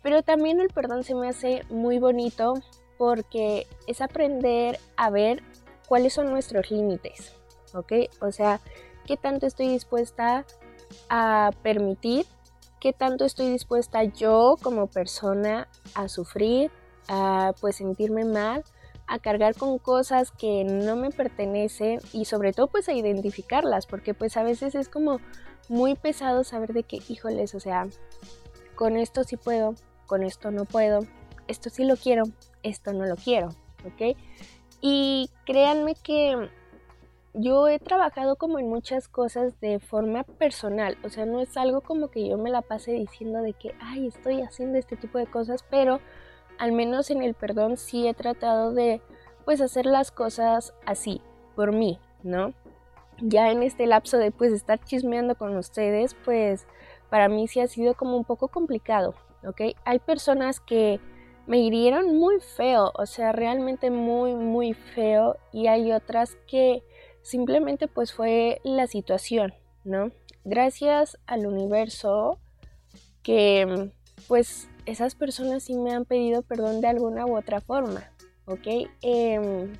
Pero 0.02 0.22
también 0.22 0.60
el 0.60 0.68
perdón 0.68 1.02
se 1.02 1.14
me 1.14 1.28
hace 1.28 1.64
muy 1.70 1.98
bonito 1.98 2.54
porque 2.98 3.66
es 3.86 4.00
aprender 4.00 4.78
a 4.96 5.10
ver 5.10 5.42
cuáles 5.88 6.12
son 6.12 6.30
nuestros 6.30 6.70
límites, 6.70 7.32
¿ok? 7.74 7.92
O 8.20 8.30
sea, 8.30 8.60
qué 9.06 9.16
tanto 9.16 9.46
estoy 9.46 9.68
dispuesta 9.68 10.44
a 11.08 11.50
permitir, 11.62 12.26
qué 12.80 12.92
tanto 12.92 13.24
estoy 13.24 13.50
dispuesta 13.50 14.04
yo 14.04 14.56
como 14.62 14.86
persona 14.86 15.68
a 15.94 16.08
sufrir, 16.08 16.70
a 17.08 17.54
pues 17.60 17.76
sentirme 17.76 18.24
mal, 18.24 18.64
a 19.06 19.18
cargar 19.18 19.54
con 19.54 19.78
cosas 19.78 20.30
que 20.30 20.64
no 20.64 20.94
me 20.94 21.10
pertenecen 21.10 22.00
y 22.12 22.26
sobre 22.26 22.52
todo 22.52 22.66
pues 22.66 22.88
a 22.88 22.92
identificarlas, 22.92 23.86
porque 23.86 24.12
pues 24.12 24.36
a 24.36 24.42
veces 24.42 24.74
es 24.74 24.88
como 24.88 25.20
muy 25.68 25.94
pesado 25.94 26.44
saber 26.44 26.74
de 26.74 26.82
que, 26.82 27.00
híjoles, 27.08 27.54
o 27.54 27.60
sea, 27.60 27.86
con 28.74 28.96
esto 28.96 29.24
sí 29.24 29.36
puedo, 29.36 29.74
con 30.06 30.22
esto 30.22 30.50
no 30.50 30.66
puedo, 30.66 31.00
esto 31.48 31.70
sí 31.70 31.84
lo 31.84 31.96
quiero, 31.96 32.24
esto 32.62 32.92
no 32.92 33.06
lo 33.06 33.16
quiero, 33.16 33.48
¿ok? 33.86 34.16
Y 34.80 35.30
créanme 35.44 35.94
que 35.94 36.50
yo 37.34 37.68
he 37.68 37.78
trabajado 37.78 38.36
como 38.36 38.58
en 38.58 38.68
muchas 38.68 39.08
cosas 39.08 39.60
de 39.60 39.80
forma 39.80 40.24
personal, 40.24 40.96
o 41.04 41.08
sea, 41.08 41.26
no 41.26 41.40
es 41.40 41.56
algo 41.56 41.80
como 41.80 42.08
que 42.08 42.28
yo 42.28 42.38
me 42.38 42.50
la 42.50 42.62
pase 42.62 42.92
diciendo 42.92 43.42
de 43.42 43.52
que, 43.52 43.74
ay, 43.80 44.06
estoy 44.06 44.42
haciendo 44.42 44.78
este 44.78 44.96
tipo 44.96 45.18
de 45.18 45.26
cosas, 45.26 45.64
pero 45.68 46.00
al 46.58 46.72
menos 46.72 47.10
en 47.10 47.22
el 47.22 47.34
perdón 47.34 47.76
sí 47.76 48.08
he 48.08 48.14
tratado 48.14 48.72
de, 48.72 49.00
pues, 49.44 49.60
hacer 49.60 49.86
las 49.86 50.10
cosas 50.10 50.74
así, 50.86 51.20
por 51.54 51.72
mí, 51.72 51.98
¿no? 52.22 52.54
Ya 53.20 53.50
en 53.50 53.62
este 53.62 53.86
lapso 53.86 54.18
de, 54.18 54.30
pues, 54.30 54.52
estar 54.52 54.80
chismeando 54.84 55.36
con 55.36 55.56
ustedes, 55.56 56.14
pues, 56.24 56.66
para 57.10 57.28
mí 57.28 57.46
sí 57.48 57.60
ha 57.60 57.66
sido 57.68 57.94
como 57.94 58.16
un 58.16 58.24
poco 58.24 58.48
complicado, 58.48 59.14
¿ok? 59.46 59.76
Hay 59.84 59.98
personas 59.98 60.60
que 60.60 61.00
me 61.48 61.58
hirieron 61.60 62.14
muy 62.14 62.40
feo, 62.40 62.92
o 62.94 63.06
sea, 63.06 63.32
realmente 63.32 63.90
muy, 63.90 64.34
muy 64.34 64.74
feo, 64.74 65.36
y 65.50 65.66
hay 65.66 65.92
otras 65.92 66.36
que 66.46 66.84
simplemente 67.22 67.88
pues 67.88 68.12
fue 68.12 68.60
la 68.64 68.86
situación, 68.86 69.54
¿no? 69.82 70.12
Gracias 70.44 71.18
al 71.26 71.46
universo 71.46 72.38
que 73.22 73.90
pues 74.28 74.68
esas 74.84 75.14
personas 75.14 75.62
sí 75.62 75.74
me 75.74 75.92
han 75.92 76.04
pedido 76.04 76.42
perdón 76.42 76.82
de 76.82 76.88
alguna 76.88 77.24
u 77.24 77.38
otra 77.38 77.62
forma, 77.62 78.12
¿ok? 78.44 78.66
Em, 79.00 79.72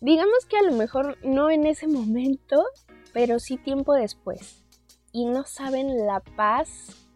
digamos 0.00 0.44
que 0.48 0.56
a 0.56 0.62
lo 0.62 0.72
mejor 0.72 1.18
no 1.24 1.50
en 1.50 1.66
ese 1.66 1.86
momento, 1.86 2.64
pero 3.12 3.38
sí 3.38 3.58
tiempo 3.58 3.94
después. 3.94 4.64
Y 5.12 5.24
no 5.24 5.44
saben 5.44 6.04
la 6.04 6.20
paz 6.20 7.08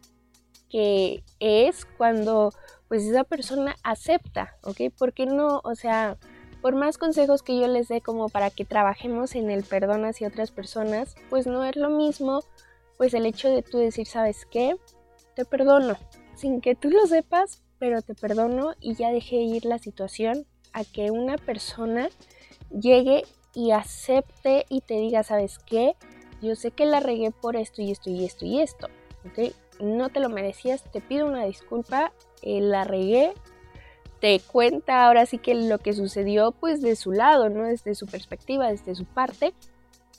que 0.68 1.22
es 1.38 1.84
cuando 1.84 2.52
pues 2.92 3.04
esa 3.04 3.24
persona 3.24 3.74
acepta, 3.84 4.58
¿ok? 4.64 4.92
Porque 4.98 5.24
no, 5.24 5.62
o 5.64 5.74
sea, 5.74 6.18
por 6.60 6.74
más 6.74 6.98
consejos 6.98 7.42
que 7.42 7.58
yo 7.58 7.66
les 7.66 7.88
dé 7.88 8.02
como 8.02 8.28
para 8.28 8.50
que 8.50 8.66
trabajemos 8.66 9.34
en 9.34 9.50
el 9.50 9.64
perdón 9.64 10.04
hacia 10.04 10.28
otras 10.28 10.50
personas, 10.50 11.14
pues 11.30 11.46
no 11.46 11.64
es 11.64 11.74
lo 11.74 11.88
mismo, 11.88 12.40
pues 12.98 13.14
el 13.14 13.24
hecho 13.24 13.48
de 13.48 13.62
tú 13.62 13.78
decir, 13.78 14.06
¿sabes 14.06 14.44
qué? 14.44 14.76
Te 15.34 15.46
perdono, 15.46 15.96
sin 16.34 16.60
que 16.60 16.74
tú 16.74 16.90
lo 16.90 17.06
sepas, 17.06 17.62
pero 17.78 18.02
te 18.02 18.14
perdono 18.14 18.74
y 18.78 18.94
ya 18.94 19.10
dejé 19.10 19.36
ir 19.36 19.64
la 19.64 19.78
situación 19.78 20.44
a 20.74 20.84
que 20.84 21.10
una 21.10 21.38
persona 21.38 22.10
llegue 22.78 23.24
y 23.54 23.70
acepte 23.70 24.66
y 24.68 24.82
te 24.82 24.98
diga, 24.98 25.22
¿sabes 25.22 25.58
qué? 25.64 25.96
Yo 26.42 26.56
sé 26.56 26.72
que 26.72 26.84
la 26.84 27.00
regué 27.00 27.30
por 27.30 27.56
esto 27.56 27.80
y 27.80 27.90
esto 27.90 28.10
y 28.10 28.26
esto 28.26 28.44
y 28.44 28.60
esto, 28.60 28.88
¿ok? 29.24 29.54
No 29.80 30.10
te 30.10 30.20
lo 30.20 30.28
merecías, 30.28 30.84
te 30.92 31.00
pido 31.00 31.24
una 31.24 31.46
disculpa, 31.46 32.12
eh, 32.42 32.60
la 32.60 32.84
regué, 32.84 33.32
te 34.20 34.40
cuenta 34.40 35.06
ahora 35.06 35.26
sí 35.26 35.38
que 35.38 35.54
lo 35.54 35.78
que 35.78 35.94
sucedió 35.94 36.52
pues 36.52 36.80
de 36.80 36.94
su 36.96 37.12
lado, 37.12 37.48
¿no? 37.48 37.64
Desde 37.64 37.94
su 37.94 38.06
perspectiva, 38.06 38.70
desde 38.70 38.94
su 38.94 39.04
parte 39.04 39.52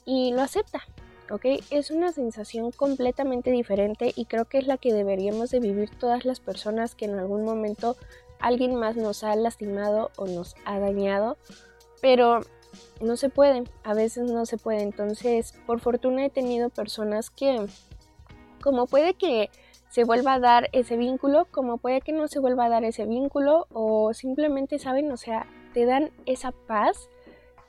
y 0.06 0.34
lo 0.34 0.42
acepta, 0.42 0.82
¿ok? 1.30 1.46
Es 1.70 1.90
una 1.90 2.12
sensación 2.12 2.72
completamente 2.72 3.52
diferente 3.52 4.12
y 4.16 4.26
creo 4.26 4.46
que 4.46 4.58
es 4.58 4.68
la 4.68 4.78
que 4.78 4.94
deberíamos 4.94 5.52
de 5.52 5.60
vivir 5.60 5.90
todas 5.92 6.26
las 6.26 6.40
personas 6.40 6.96
que 6.96 7.06
en 7.06 7.18
algún 7.18 7.46
momento 7.46 7.96
alguien 8.40 8.76
más 8.76 8.98
nos 8.98 9.24
ha 9.24 9.36
lastimado 9.36 10.12
o 10.18 10.28
nos 10.28 10.56
ha 10.66 10.80
dañado, 10.80 11.38
pero 12.02 12.42
no 13.02 13.16
se 13.16 13.30
puede, 13.30 13.64
a 13.84 13.94
veces 13.94 14.30
no 14.30 14.46
se 14.46 14.58
puede, 14.58 14.82
entonces 14.82 15.54
por 15.66 15.80
fortuna 15.80 16.26
he 16.26 16.30
tenido 16.30 16.70
personas 16.70 17.30
que 17.30 17.66
como 18.62 18.86
puede 18.88 19.14
que 19.14 19.50
se 19.94 20.06
vuelva 20.06 20.34
a 20.34 20.40
dar 20.40 20.70
ese 20.72 20.98
vínculo, 20.98 21.46
como 21.52 21.78
puede 21.78 22.02
que 22.02 22.14
no 22.14 22.28
se 22.28 22.40
vuelva 22.40 22.66
a 22.66 22.70
dar 22.70 22.84
ese 22.84 23.06
vínculo 23.06 23.68
o 23.72 24.12
simplemente, 24.16 24.80
¿saben? 24.80 25.12
O 25.12 25.18
sea, 25.18 25.46
te 25.72 25.86
dan 25.86 26.10
esa 26.26 26.52
paz 26.52 27.12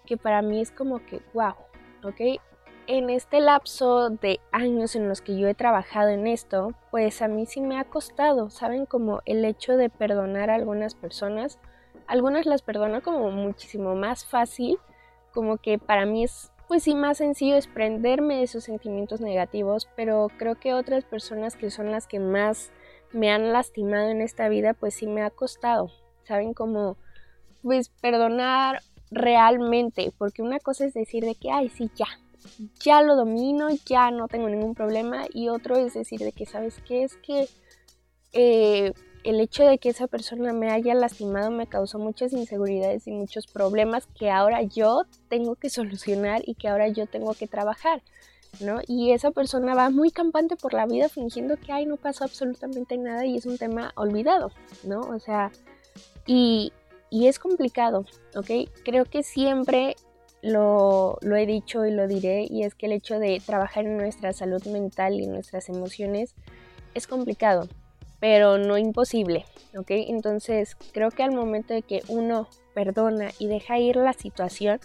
que 0.06 0.16
para 0.16 0.40
mí 0.40 0.62
es 0.62 0.70
como 0.70 1.04
que, 1.04 1.20
wow, 1.34 1.52
¿ok? 2.02 2.40
En 2.86 3.10
este 3.10 3.40
lapso 3.40 4.08
de 4.08 4.40
años 4.52 4.96
en 4.96 5.06
los 5.06 5.20
que 5.20 5.36
yo 5.36 5.48
he 5.48 5.54
trabajado 5.54 6.08
en 6.08 6.26
esto, 6.26 6.72
pues 6.90 7.20
a 7.20 7.28
mí 7.28 7.44
sí 7.44 7.60
me 7.60 7.78
ha 7.78 7.84
costado, 7.84 8.48
¿saben? 8.48 8.86
Como 8.86 9.20
el 9.26 9.44
hecho 9.44 9.76
de 9.76 9.90
perdonar 9.90 10.48
a 10.48 10.54
algunas 10.54 10.94
personas. 10.94 11.58
Algunas 12.06 12.46
las 12.46 12.62
perdono 12.62 13.02
como 13.02 13.30
muchísimo 13.32 13.96
más 13.96 14.24
fácil, 14.24 14.78
como 15.34 15.58
que 15.58 15.78
para 15.78 16.06
mí 16.06 16.24
es 16.24 16.53
pues 16.68 16.82
sí 16.84 16.94
más 16.94 17.18
sencillo 17.18 17.54
desprenderme 17.54 18.36
de 18.36 18.44
esos 18.44 18.64
sentimientos 18.64 19.20
negativos, 19.20 19.88
pero 19.96 20.28
creo 20.38 20.58
que 20.58 20.74
otras 20.74 21.04
personas 21.04 21.56
que 21.56 21.70
son 21.70 21.90
las 21.90 22.06
que 22.06 22.18
más 22.18 22.70
me 23.12 23.30
han 23.30 23.52
lastimado 23.52 24.08
en 24.08 24.20
esta 24.20 24.48
vida, 24.48 24.74
pues 24.74 24.94
sí 24.94 25.06
me 25.06 25.22
ha 25.22 25.30
costado, 25.30 25.90
¿saben? 26.24 26.54
Como, 26.54 26.96
pues 27.62 27.88
perdonar 27.88 28.80
realmente, 29.10 30.12
porque 30.18 30.42
una 30.42 30.58
cosa 30.58 30.84
es 30.84 30.94
decir 30.94 31.24
de 31.24 31.34
que, 31.34 31.50
ay, 31.50 31.68
sí, 31.68 31.90
ya, 31.94 32.06
ya 32.80 33.02
lo 33.02 33.14
domino, 33.14 33.68
ya 33.86 34.10
no 34.10 34.28
tengo 34.28 34.48
ningún 34.48 34.74
problema, 34.74 35.24
y 35.32 35.48
otro 35.48 35.76
es 35.76 35.94
decir 35.94 36.20
de 36.20 36.32
que, 36.32 36.46
¿sabes 36.46 36.82
qué? 36.86 37.04
Es 37.04 37.16
que 37.16 37.48
eh, 38.32 38.92
el 39.24 39.40
hecho 39.40 39.64
de 39.64 39.78
que 39.78 39.88
esa 39.88 40.06
persona 40.06 40.52
me 40.52 40.70
haya 40.70 40.94
lastimado 40.94 41.50
me 41.50 41.66
causó 41.66 41.98
muchas 41.98 42.32
inseguridades 42.32 43.06
y 43.06 43.10
muchos 43.10 43.46
problemas 43.46 44.06
que 44.06 44.30
ahora 44.30 44.62
yo 44.62 45.04
tengo 45.28 45.56
que 45.56 45.70
solucionar 45.70 46.42
y 46.46 46.54
que 46.54 46.68
ahora 46.68 46.88
yo 46.88 47.06
tengo 47.06 47.32
que 47.32 47.46
trabajar, 47.46 48.02
¿no? 48.60 48.80
Y 48.86 49.12
esa 49.12 49.30
persona 49.30 49.74
va 49.74 49.88
muy 49.88 50.10
campante 50.10 50.56
por 50.56 50.74
la 50.74 50.84
vida 50.86 51.08
fingiendo 51.08 51.56
que, 51.56 51.72
ay, 51.72 51.86
no 51.86 51.96
pasó 51.96 52.24
absolutamente 52.24 52.98
nada 52.98 53.24
y 53.24 53.36
es 53.38 53.46
un 53.46 53.56
tema 53.56 53.92
olvidado, 53.96 54.52
¿no? 54.84 55.00
O 55.00 55.18
sea, 55.18 55.50
y, 56.26 56.72
y 57.08 57.26
es 57.26 57.38
complicado, 57.38 58.04
¿ok? 58.36 58.68
Creo 58.84 59.06
que 59.06 59.22
siempre 59.22 59.96
lo, 60.42 61.16
lo, 61.22 61.36
he 61.36 61.46
dicho 61.46 61.86
y 61.86 61.92
lo 61.92 62.06
diré, 62.06 62.46
y 62.50 62.64
es 62.64 62.74
que 62.74 62.86
el 62.86 62.92
hecho 62.92 63.18
de 63.18 63.40
trabajar 63.44 63.86
en 63.86 63.96
nuestra 63.96 64.34
salud 64.34 64.62
mental 64.66 65.18
y 65.18 65.26
nuestras 65.26 65.70
emociones 65.70 66.34
es 66.92 67.06
complicado 67.06 67.66
pero 68.24 68.56
no 68.56 68.78
imposible, 68.78 69.44
¿ok? 69.76 69.90
Entonces 69.90 70.78
creo 70.94 71.10
que 71.10 71.22
al 71.22 71.32
momento 71.32 71.74
de 71.74 71.82
que 71.82 72.00
uno 72.08 72.48
perdona 72.72 73.32
y 73.38 73.48
deja 73.48 73.78
ir 73.78 73.96
la 73.96 74.14
situación, 74.14 74.80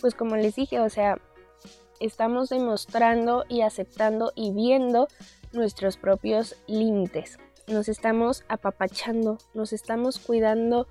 pues 0.00 0.16
como 0.16 0.34
les 0.34 0.56
dije, 0.56 0.80
o 0.80 0.90
sea, 0.90 1.20
estamos 2.00 2.48
demostrando 2.48 3.44
y 3.48 3.60
aceptando 3.60 4.32
y 4.34 4.50
viendo 4.50 5.06
nuestros 5.52 5.98
propios 5.98 6.56
límites. 6.66 7.38
Nos 7.68 7.88
estamos 7.88 8.42
apapachando, 8.48 9.38
nos 9.54 9.72
estamos 9.72 10.18
cuidando 10.18 10.88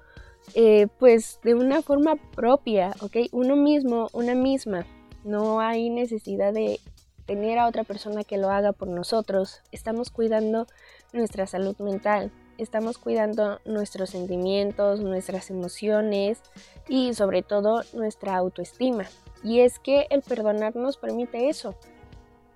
eh, 0.54 0.88
pues 1.00 1.42
de 1.44 1.54
una 1.54 1.82
forma 1.82 2.16
propia, 2.16 2.94
¿ok? 3.02 3.28
Uno 3.34 3.58
mismo, 3.58 4.08
una 4.14 4.36
misma. 4.36 4.86
No 5.26 5.60
hay 5.60 5.90
necesidad 5.90 6.54
de 6.54 6.80
tener 7.26 7.60
a 7.60 7.68
otra 7.68 7.84
persona 7.84 8.24
que 8.24 8.38
lo 8.38 8.50
haga 8.50 8.72
por 8.72 8.88
nosotros. 8.88 9.62
Estamos 9.74 10.10
cuidando 10.10 10.66
nuestra 11.14 11.48
salud 11.48 11.78
mental, 11.80 12.32
estamos 12.58 12.98
cuidando 12.98 13.60
nuestros 13.66 14.12
sentimientos, 14.12 15.00
nuestras 15.00 15.50
emociones 15.50 16.42
y 16.88 17.14
sobre 17.14 17.42
todo 17.42 17.84
nuestra 17.94 18.36
autoestima. 18.36 19.06
Y 19.44 19.62
es 19.62 19.80
que 19.80 20.08
el 20.10 20.22
perdonar 20.22 20.76
nos 20.76 20.98
permite 20.98 21.50
eso. 21.50 21.76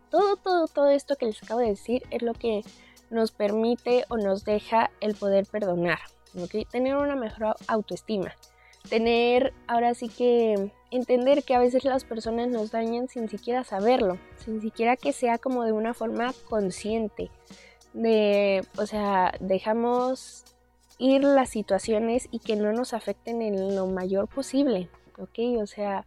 Todo, 0.09 0.35
todo, 0.35 0.67
todo 0.67 0.89
esto 0.89 1.15
que 1.15 1.25
les 1.25 1.41
acabo 1.41 1.61
de 1.61 1.69
decir 1.69 2.03
es 2.11 2.21
lo 2.21 2.33
que 2.33 2.61
nos 3.09 3.31
permite 3.31 4.05
o 4.09 4.17
nos 4.17 4.43
deja 4.43 4.91
el 4.99 5.15
poder 5.15 5.45
perdonar. 5.45 5.99
Tener 6.71 6.95
una 6.97 7.15
mejor 7.15 7.55
autoestima. 7.67 8.33
Tener 8.89 9.53
ahora 9.67 9.93
sí 9.93 10.09
que 10.09 10.71
entender 10.91 11.43
que 11.43 11.55
a 11.55 11.59
veces 11.59 11.85
las 11.85 12.03
personas 12.03 12.49
nos 12.49 12.71
dañan 12.71 13.07
sin 13.07 13.29
siquiera 13.29 13.63
saberlo, 13.63 14.17
sin 14.35 14.61
siquiera 14.61 14.97
que 14.97 15.13
sea 15.13 15.37
como 15.37 15.63
de 15.63 15.71
una 15.71 15.93
forma 15.93 16.33
consciente 16.49 17.31
de, 17.93 18.65
o 18.77 18.85
sea, 18.85 19.33
dejamos 19.39 20.45
ir 20.97 21.23
las 21.23 21.49
situaciones 21.49 22.27
y 22.31 22.39
que 22.39 22.55
no 22.55 22.71
nos 22.73 22.93
afecten 22.93 23.41
en 23.41 23.75
lo 23.75 23.87
mayor 23.87 24.27
posible, 24.27 24.89
¿ok? 25.17 25.61
O 25.61 25.65
sea, 25.67 26.05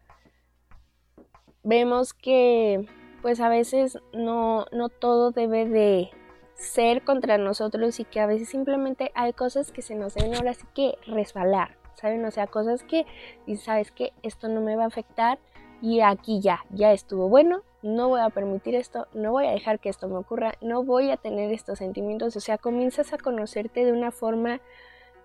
vemos 1.62 2.14
que 2.14 2.87
pues 3.22 3.40
a 3.40 3.49
veces 3.49 3.99
no, 4.12 4.66
no 4.72 4.88
todo 4.88 5.33
debe 5.33 5.66
de 5.66 6.11
ser 6.55 7.03
contra 7.03 7.38
nosotros 7.38 7.99
y 8.01 8.05
que 8.05 8.20
a 8.20 8.27
veces 8.27 8.49
simplemente 8.49 9.11
hay 9.14 9.33
cosas 9.33 9.72
que 9.72 9.83
se 9.83 9.94
nos 9.94 10.14
deben 10.14 10.35
ahora 10.35 10.55
sí 10.55 10.64
que 10.75 10.94
resbalar, 11.07 11.77
¿saben? 11.94 12.25
O 12.25 12.31
sea, 12.31 12.46
cosas 12.46 12.83
que, 12.83 13.05
y 13.46 13.57
sabes 13.57 13.90
que 13.90 14.12
esto 14.22 14.49
no 14.49 14.61
me 14.61 14.77
va 14.77 14.85
a 14.85 14.88
afectar 14.88 15.38
y 15.82 16.00
aquí 16.00 16.40
ya, 16.40 16.64
ya 16.70 16.92
estuvo 16.92 17.28
bueno, 17.28 17.62
no 17.82 18.08
voy 18.08 18.20
a 18.20 18.30
permitir 18.30 18.74
esto, 18.74 19.06
no 19.14 19.32
voy 19.32 19.46
a 19.46 19.52
dejar 19.52 19.78
que 19.78 19.88
esto 19.88 20.08
me 20.08 20.16
ocurra, 20.16 20.54
no 20.60 20.82
voy 20.82 21.10
a 21.10 21.16
tener 21.16 21.52
estos 21.52 21.78
sentimientos, 21.78 22.36
o 22.36 22.40
sea, 22.40 22.58
comienzas 22.58 23.12
a 23.12 23.18
conocerte 23.18 23.84
de 23.84 23.92
una 23.92 24.10
forma 24.10 24.60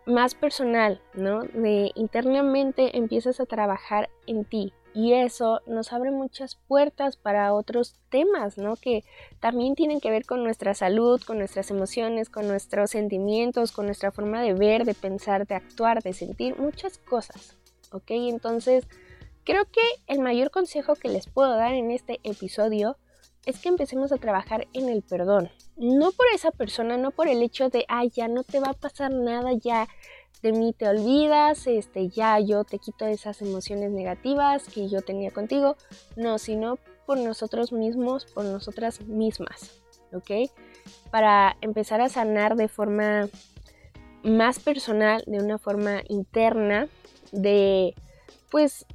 más 0.05 0.35
personal, 0.35 1.01
¿no? 1.13 1.43
De 1.43 1.91
internamente 1.95 2.97
empiezas 2.97 3.39
a 3.39 3.45
trabajar 3.45 4.09
en 4.27 4.45
ti, 4.45 4.73
y 4.93 5.13
eso 5.13 5.61
nos 5.67 5.93
abre 5.93 6.11
muchas 6.11 6.55
puertas 6.67 7.15
para 7.15 7.53
otros 7.53 7.95
temas, 8.09 8.57
¿no? 8.57 8.75
Que 8.75 9.03
también 9.39 9.75
tienen 9.75 10.01
que 10.01 10.11
ver 10.11 10.25
con 10.25 10.43
nuestra 10.43 10.73
salud, 10.73 11.21
con 11.25 11.37
nuestras 11.37 11.71
emociones, 11.71 12.29
con 12.29 12.47
nuestros 12.47 12.91
sentimientos, 12.91 13.71
con 13.71 13.85
nuestra 13.85 14.11
forma 14.11 14.41
de 14.41 14.53
ver, 14.53 14.83
de 14.83 14.93
pensar, 14.93 15.47
de 15.47 15.55
actuar, 15.55 16.03
de 16.03 16.13
sentir, 16.13 16.57
muchas 16.59 16.97
cosas, 16.97 17.55
¿ok? 17.91 18.11
Entonces, 18.11 18.85
creo 19.43 19.65
que 19.65 19.81
el 20.07 20.19
mayor 20.19 20.51
consejo 20.51 20.95
que 20.95 21.09
les 21.09 21.27
puedo 21.27 21.55
dar 21.55 21.73
en 21.73 21.91
este 21.91 22.19
episodio 22.23 22.97
es 23.45 23.59
que 23.59 23.69
empecemos 23.69 24.11
a 24.11 24.17
trabajar 24.17 24.67
en 24.73 24.89
el 24.89 25.01
perdón. 25.01 25.49
No 25.75 26.11
por 26.11 26.27
esa 26.33 26.51
persona, 26.51 26.97
no 26.97 27.11
por 27.11 27.27
el 27.27 27.41
hecho 27.41 27.69
de, 27.69 27.85
ay, 27.87 28.09
ya 28.09 28.27
no 28.27 28.43
te 28.43 28.59
va 28.59 28.69
a 28.69 28.73
pasar 28.73 29.11
nada, 29.11 29.51
ya 29.53 29.87
de 30.41 30.51
mí 30.51 30.73
te 30.73 30.87
olvidas, 30.87 31.67
este, 31.67 32.09
ya 32.09 32.39
yo 32.39 32.63
te 32.63 32.79
quito 32.79 33.05
esas 33.05 33.41
emociones 33.41 33.91
negativas 33.91 34.65
que 34.65 34.89
yo 34.89 35.01
tenía 35.01 35.31
contigo, 35.31 35.75
no, 36.15 36.37
sino 36.37 36.77
por 37.05 37.17
nosotros 37.19 37.71
mismos, 37.71 38.25
por 38.25 38.45
nosotras 38.45 39.01
mismas, 39.01 39.81
¿ok? 40.13 40.51
Para 41.09 41.57
empezar 41.61 42.01
a 42.01 42.09
sanar 42.09 42.55
de 42.55 42.67
forma 42.67 43.27
más 44.23 44.59
personal, 44.59 45.23
de 45.25 45.39
una 45.39 45.57
forma 45.57 46.01
interna, 46.07 46.87
de 47.31 47.95
pues 48.49 48.85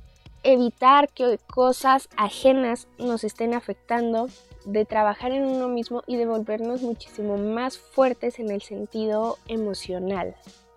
evitar 0.46 1.08
que 1.08 1.38
cosas 1.52 2.08
ajenas 2.16 2.86
nos 2.98 3.24
estén 3.24 3.52
afectando, 3.52 4.28
de 4.64 4.84
trabajar 4.84 5.32
en 5.32 5.44
uno 5.44 5.68
mismo 5.68 6.02
y 6.06 6.16
de 6.16 6.26
volvernos 6.26 6.82
muchísimo 6.82 7.36
más 7.36 7.78
fuertes 7.78 8.38
en 8.38 8.50
el 8.50 8.62
sentido 8.62 9.38
emocional, 9.48 10.34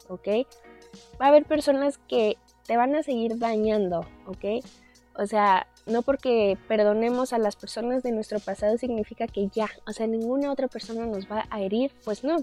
¿ok? 0.07 0.27
Va 1.19 1.25
a 1.25 1.29
haber 1.29 1.45
personas 1.45 1.99
que 2.07 2.37
te 2.65 2.77
van 2.77 2.95
a 2.95 3.03
seguir 3.03 3.37
dañando, 3.37 4.05
¿ok? 4.27 4.63
O 5.15 5.25
sea, 5.25 5.67
no 5.85 6.01
porque 6.01 6.57
perdonemos 6.67 7.33
a 7.33 7.39
las 7.39 7.55
personas 7.55 8.03
de 8.03 8.11
nuestro 8.11 8.39
pasado 8.39 8.77
significa 8.77 9.27
que 9.27 9.49
ya, 9.49 9.69
o 9.87 9.91
sea, 9.91 10.07
ninguna 10.07 10.51
otra 10.51 10.67
persona 10.67 11.05
nos 11.05 11.29
va 11.29 11.45
a 11.49 11.61
herir, 11.61 11.91
pues 12.05 12.23
no, 12.23 12.37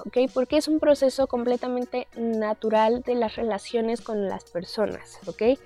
¿ok? 0.00 0.18
Porque 0.32 0.56
es 0.56 0.68
un 0.68 0.78
proceso 0.80 1.26
completamente 1.26 2.06
natural 2.16 3.02
de 3.02 3.14
las 3.16 3.36
relaciones 3.36 4.00
con 4.00 4.28
las 4.28 4.44
personas, 4.44 5.18
¿ok? 5.26 5.58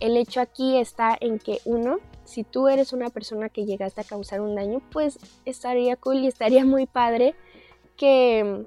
El 0.00 0.16
hecho 0.16 0.40
aquí 0.40 0.78
está 0.78 1.16
en 1.20 1.38
que 1.38 1.58
uno, 1.64 1.98
si 2.24 2.44
tú 2.44 2.68
eres 2.68 2.92
una 2.92 3.10
persona 3.10 3.48
que 3.48 3.66
llegaste 3.66 4.00
a 4.00 4.04
causar 4.04 4.40
un 4.40 4.54
daño, 4.54 4.80
pues 4.92 5.18
estaría 5.44 5.96
cool 5.96 6.18
y 6.18 6.28
estaría 6.28 6.64
muy 6.64 6.86
padre 6.86 7.34
que 7.96 8.66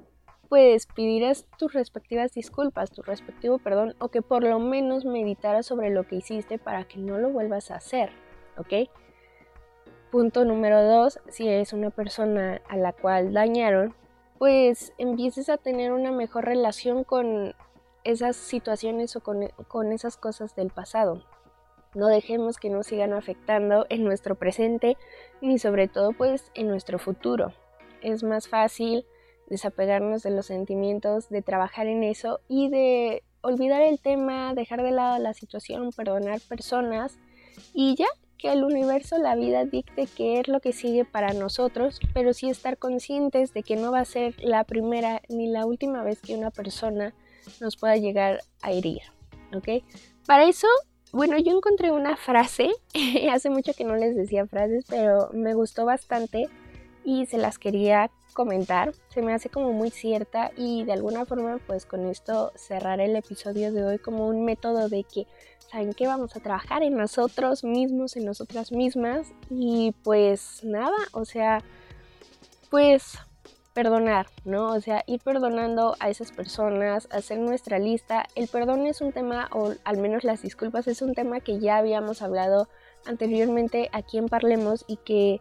pues 0.50 0.86
pidieras 0.86 1.46
tus 1.56 1.72
respectivas 1.72 2.34
disculpas, 2.34 2.90
tu 2.90 3.00
respectivo 3.00 3.58
perdón, 3.58 3.94
o 3.98 4.08
que 4.08 4.20
por 4.20 4.44
lo 4.44 4.58
menos 4.58 5.06
meditaras 5.06 5.64
sobre 5.64 5.88
lo 5.88 6.06
que 6.06 6.16
hiciste 6.16 6.58
para 6.58 6.84
que 6.84 6.98
no 6.98 7.16
lo 7.16 7.30
vuelvas 7.30 7.70
a 7.70 7.76
hacer, 7.76 8.10
¿ok? 8.58 8.90
Punto 10.10 10.44
número 10.44 10.82
dos, 10.86 11.20
si 11.30 11.48
eres 11.48 11.72
una 11.72 11.88
persona 11.88 12.60
a 12.68 12.76
la 12.76 12.92
cual 12.92 13.32
dañaron, 13.32 13.94
pues 14.36 14.92
empieces 14.98 15.48
a 15.48 15.56
tener 15.56 15.92
una 15.92 16.12
mejor 16.12 16.44
relación 16.44 17.02
con 17.02 17.54
esas 18.04 18.36
situaciones 18.36 19.16
o 19.16 19.20
con, 19.20 19.48
con 19.68 19.92
esas 19.92 20.16
cosas 20.16 20.54
del 20.54 20.70
pasado. 20.70 21.24
No 21.94 22.06
dejemos 22.06 22.56
que 22.56 22.70
nos 22.70 22.86
sigan 22.86 23.12
afectando 23.12 23.86
en 23.90 24.04
nuestro 24.04 24.34
presente 24.34 24.96
ni 25.40 25.58
sobre 25.58 25.88
todo 25.88 26.12
pues 26.12 26.50
en 26.54 26.68
nuestro 26.68 26.98
futuro. 26.98 27.52
Es 28.00 28.22
más 28.22 28.48
fácil 28.48 29.04
desapegarnos 29.48 30.22
de 30.22 30.30
los 30.30 30.46
sentimientos, 30.46 31.28
de 31.28 31.42
trabajar 31.42 31.86
en 31.86 32.02
eso 32.02 32.40
y 32.48 32.70
de 32.70 33.22
olvidar 33.42 33.82
el 33.82 34.00
tema, 34.00 34.54
dejar 34.54 34.82
de 34.82 34.92
lado 34.92 35.18
la 35.18 35.34
situación, 35.34 35.90
perdonar 35.92 36.40
personas 36.40 37.18
y 37.74 37.94
ya 37.96 38.06
que 38.38 38.50
el 38.50 38.64
universo, 38.64 39.18
la 39.18 39.36
vida 39.36 39.64
dicte 39.64 40.08
qué 40.16 40.40
es 40.40 40.48
lo 40.48 40.60
que 40.60 40.72
sigue 40.72 41.04
para 41.04 41.32
nosotros, 41.32 42.00
pero 42.12 42.32
sí 42.32 42.48
estar 42.48 42.78
conscientes 42.78 43.52
de 43.52 43.62
que 43.62 43.76
no 43.76 43.92
va 43.92 44.00
a 44.00 44.04
ser 44.04 44.34
la 44.42 44.64
primera 44.64 45.22
ni 45.28 45.46
la 45.46 45.66
última 45.66 46.02
vez 46.02 46.20
que 46.20 46.34
una 46.34 46.50
persona 46.50 47.14
nos 47.60 47.76
pueda 47.76 47.96
llegar 47.96 48.40
a 48.62 48.72
herir, 48.72 49.02
¿ok? 49.54 49.84
Para 50.26 50.44
eso, 50.48 50.68
bueno, 51.12 51.38
yo 51.38 51.56
encontré 51.56 51.90
una 51.90 52.16
frase, 52.16 52.70
hace 53.30 53.50
mucho 53.50 53.72
que 53.74 53.84
no 53.84 53.96
les 53.96 54.16
decía 54.16 54.46
frases, 54.46 54.84
pero 54.88 55.30
me 55.32 55.54
gustó 55.54 55.84
bastante 55.84 56.48
y 57.04 57.26
se 57.26 57.38
las 57.38 57.58
quería 57.58 58.10
comentar. 58.32 58.92
Se 59.08 59.22
me 59.22 59.34
hace 59.34 59.48
como 59.48 59.72
muy 59.72 59.90
cierta 59.90 60.50
y 60.56 60.84
de 60.84 60.92
alguna 60.92 61.26
forma 61.26 61.58
pues 61.66 61.86
con 61.86 62.06
esto 62.06 62.52
cerrar 62.54 63.00
el 63.00 63.16
episodio 63.16 63.72
de 63.72 63.84
hoy 63.84 63.98
como 63.98 64.26
un 64.26 64.44
método 64.44 64.88
de 64.88 65.04
que, 65.04 65.26
¿saben 65.70 65.92
qué? 65.92 66.06
Vamos 66.06 66.34
a 66.36 66.40
trabajar 66.40 66.82
en 66.82 66.96
nosotros 66.96 67.64
mismos, 67.64 68.16
en 68.16 68.24
nosotras 68.24 68.72
mismas 68.72 69.32
y 69.50 69.94
pues 70.02 70.60
nada, 70.64 70.96
o 71.12 71.24
sea, 71.24 71.62
pues 72.70 73.18
perdonar, 73.72 74.26
¿no? 74.44 74.72
O 74.72 74.80
sea, 74.80 75.02
ir 75.06 75.20
perdonando 75.20 75.96
a 75.98 76.10
esas 76.10 76.32
personas, 76.32 77.08
hacer 77.10 77.38
nuestra 77.38 77.78
lista. 77.78 78.26
El 78.34 78.48
perdón 78.48 78.86
es 78.86 79.00
un 79.00 79.12
tema, 79.12 79.48
o 79.52 79.74
al 79.84 79.98
menos 79.98 80.24
las 80.24 80.42
disculpas, 80.42 80.86
es 80.86 81.02
un 81.02 81.14
tema 81.14 81.40
que 81.40 81.58
ya 81.58 81.78
habíamos 81.78 82.22
hablado 82.22 82.68
anteriormente 83.06 83.88
aquí 83.92 84.18
en 84.18 84.28
Parlemos 84.28 84.84
y 84.86 84.96
que 84.98 85.38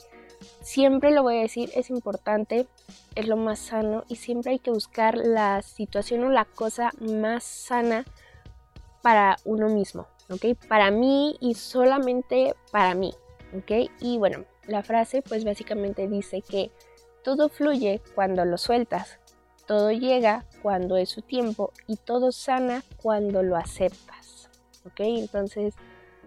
siempre 0.62 1.12
lo 1.12 1.24
voy 1.24 1.38
a 1.38 1.42
decir, 1.42 1.70
es 1.76 1.90
importante, 1.90 2.68
es 3.16 3.28
lo 3.28 3.38
más 3.38 3.60
sano 3.60 4.04
y 4.08 4.16
siempre 4.16 4.52
hay 4.52 4.60
que 4.60 4.72
buscar 4.72 5.18
la 5.18 5.62
situación 5.62 6.24
o 6.24 6.30
la 6.30 6.46
cosa 6.46 6.92
más 7.00 7.44
sana 7.44 8.06
para 9.02 9.38
uno 9.46 9.68
mismo, 9.70 10.08
¿ok? 10.30 10.58
Para 10.68 10.92
mí 10.92 11.38
y 11.40 11.56
solamente 11.56 12.56
para 12.72 12.96
mí, 12.96 13.14
¿ok? 13.56 13.92
Y 14.00 14.18
bueno, 14.18 14.46
la 14.68 14.84
frase 14.84 15.22
pues 15.22 15.44
básicamente 15.44 16.08
dice 16.08 16.42
que 16.42 16.72
todo 17.24 17.50
fluye 17.50 18.02
cuando 18.16 18.46
lo 18.46 18.58
sueltas, 18.58 19.20
todo 19.68 19.92
llega 19.92 20.46
cuando 20.62 20.98
es 20.98 21.10
su 21.10 21.22
tiempo 21.22 21.72
y 21.88 21.98
todo 21.98 22.32
sana 22.32 22.84
cuando 23.02 23.44
lo 23.44 23.56
aceptas, 23.56 24.50
¿ok? 24.86 25.00
Entonces, 25.00 25.76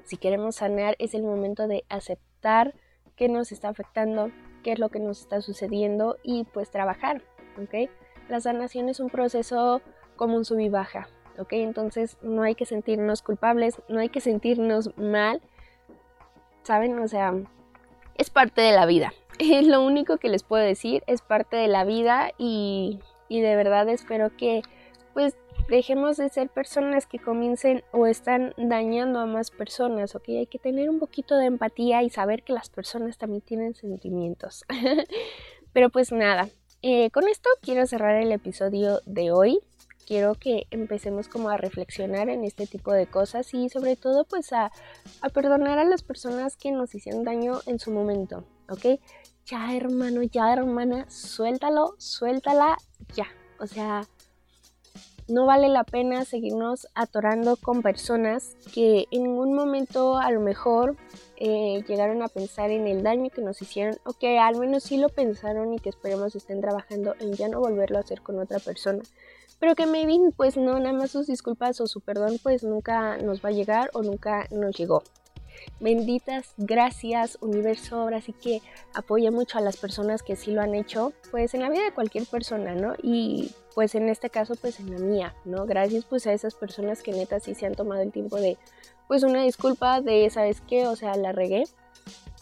si 0.05 0.17
queremos 0.17 0.57
sanar 0.57 0.97
es 0.99 1.15
el 1.15 1.23
momento 1.23 1.67
de 1.69 1.85
aceptar 1.89 2.75
qué 3.17 3.29
nos 3.29 3.53
está 3.53 3.69
afectando, 3.69 4.31
qué 4.63 4.73
es 4.73 4.79
lo 4.79 4.89
que 4.89 5.01
nos 5.01 5.21
está 5.21 5.41
sucediendo 5.41 6.17
y 6.23 6.45
pues 6.45 6.71
trabajar, 6.71 7.23
¿ok? 7.63 7.91
La 8.29 8.41
sanación 8.41 8.89
es 8.89 9.01
un 9.01 9.11
proceso 9.11 9.83
como 10.17 10.37
un 10.37 10.45
sub 10.45 10.59
y 10.59 10.69
baja. 10.69 11.09
Entonces 11.51 12.17
no 12.23 12.45
hay 12.45 12.55
que 12.55 12.65
sentirnos 12.65 13.21
culpables, 13.21 13.83
no 13.89 13.99
hay 13.99 14.09
que 14.09 14.21
sentirnos 14.21 14.97
mal, 14.97 15.43
¿saben? 16.63 16.97
O 17.01 17.09
sea, 17.09 17.35
es 18.17 18.31
parte 18.31 18.61
de 18.63 18.73
la 18.73 18.87
vida. 18.87 19.13
Es 19.41 19.67
lo 19.67 19.85
único 19.85 20.19
que 20.19 20.29
les 20.29 20.45
puedo 20.45 20.63
decir, 20.63 21.03
es 21.09 21.21
parte 21.21 21.57
de 21.57 21.67
la 21.67 21.85
vida 21.85 22.31
y, 22.39 23.01
y 23.29 23.41
de 23.41 23.57
verdad 23.57 23.89
espero 23.89 24.31
que 24.37 24.63
pues 25.13 25.37
dejemos 25.69 26.17
de 26.17 26.29
ser 26.29 26.49
personas 26.49 27.07
que 27.07 27.19
comiencen 27.19 27.83
o 27.93 28.07
están 28.07 28.55
dañando 28.57 29.21
a 29.21 29.27
más 29.27 29.51
personas, 29.51 30.15
¿ok? 30.15 30.29
Hay 30.29 30.47
que 30.47 30.59
tener 30.59 30.91
un 30.91 30.99
poquito 30.99 31.37
de 31.37 31.47
empatía 31.47 32.03
y 32.03 32.11
saber 32.11 32.43
que 32.43 32.53
las 32.53 32.69
personas 32.69 33.19
también 33.19 33.41
tienen 33.43 33.75
sentimientos. 33.75 34.65
Pero 35.73 35.91
pues 35.91 36.13
nada, 36.13 36.49
eh, 36.83 37.11
con 37.11 37.29
esto 37.29 37.49
quiero 37.63 37.87
cerrar 37.87 38.17
el 38.17 38.31
episodio 38.31 39.01
de 39.07 39.33
hoy. 39.33 39.61
Quiero 40.07 40.35
que 40.35 40.67
empecemos 40.71 41.29
como 41.29 41.49
a 41.49 41.57
reflexionar 41.57 42.29
en 42.29 42.45
este 42.45 42.67
tipo 42.67 42.93
de 42.93 43.07
cosas 43.07 43.53
y 43.55 43.69
sobre 43.69 43.97
todo 43.97 44.25
pues 44.25 44.53
a, 44.53 44.71
perdonar 45.33 45.79
a 45.79 45.85
las 45.85 46.03
personas 46.03 46.57
que 46.57 46.73
nos 46.73 46.95
hicieron 46.95 47.25
daño 47.25 47.61
en 47.67 47.79
su 47.79 47.91
momento, 47.91 48.45
¿ok? 48.69 49.01
Ya 49.47 49.75
hermano, 49.75 50.23
ya 50.23 50.53
hermana, 50.53 51.09
suéltalo, 51.11 51.95
suéltala, 51.99 52.77
ya. 53.15 53.27
O 53.59 53.67
sea, 53.67 54.07
no 55.27 55.47
vale 55.47 55.69
la 55.69 55.85
pena 55.85 56.25
seguirnos 56.25 56.87
atorando 56.95 57.57
con 57.57 57.83
personas 57.83 58.57
que 58.75 59.07
en 59.11 59.23
ningún 59.23 59.55
momento 59.55 60.19
a 60.19 60.31
lo 60.31 60.41
mejor 60.41 60.97
eh, 61.37 61.83
llegaron 61.89 62.23
a 62.23 62.29
pensar 62.29 62.71
en 62.71 62.87
el 62.87 63.03
daño 63.03 63.31
que 63.31 63.41
nos 63.41 63.61
hicieron 63.63 63.97
o 64.05 64.13
que 64.13 64.39
al 64.39 64.57
menos 64.57 64.83
sí 64.83 64.99
lo 64.99 65.09
pensaron 65.09 65.73
y 65.73 65.79
que 65.79 65.89
esperemos 65.89 66.35
estén 66.35 66.61
trabajando 66.61 67.15
en 67.21 67.33
ya 67.33 67.49
no 67.49 67.61
volverlo 67.61 67.97
a 67.97 68.01
hacer 68.01 68.21
con 68.21 68.39
otra 68.39 68.59
persona. 68.59 69.03
Pero 69.59 69.75
que 69.75 69.87
maybe 69.87 70.19
pues 70.37 70.57
no, 70.57 70.79
nada 70.79 70.93
más 70.93 71.11
sus 71.11 71.27
disculpas 71.27 71.81
o 71.81 71.87
su 71.87 72.01
perdón 72.01 72.39
pues 72.43 72.65
nunca 72.65 73.17
nos 73.19 73.45
va 73.45 73.49
a 73.51 73.53
llegar 73.53 73.91
o 73.95 74.03
nunca 74.03 74.47
nos 74.51 74.77
llegó. 74.77 75.03
benditas 75.81 76.53
gracias 76.57 77.39
universo, 77.41 77.97
ahora 77.97 78.21
sí 78.21 78.33
que 78.33 78.61
apoya 78.93 79.31
mucho 79.31 79.59
a 79.59 79.61
las 79.61 79.77
personas 79.77 80.23
que 80.23 80.37
sí 80.37 80.51
lo 80.51 80.61
han 80.61 80.75
hecho, 80.75 81.13
pues 81.31 81.55
en 81.55 81.63
la 81.63 81.71
vida 81.71 81.85
de 81.85 81.93
cualquier 81.93 82.27
persona, 82.27 82.75
¿no? 82.75 82.95
Y 83.03 83.53
pues 83.75 83.95
en 83.95 84.09
este 84.09 84.31
caso 84.31 84.55
pues 84.61 84.81
en 84.81 84.93
la 84.93 84.99
mía, 84.99 85.35
¿no? 85.45 85.67
Gracias 85.67 86.05
pues 86.05 86.27
a 86.27 86.33
esas 86.33 86.55
personas 86.55 87.03
que 87.03 87.13
neta 87.13 87.41
sí 87.41 87.55
se 87.55 87.67
han 87.67 87.75
tomado 87.75 88.03
el 88.03 88.13
tiempo 88.13 88.37
de 88.37 88.59
pues 89.09 89.23
una 89.23 89.43
disculpa 89.43 90.01
de, 90.01 90.29
¿sabes 90.31 90.63
qué? 90.67 90.87
O 90.87 90.97
sea, 90.97 91.15
la 91.17 91.33
regué 91.33 91.65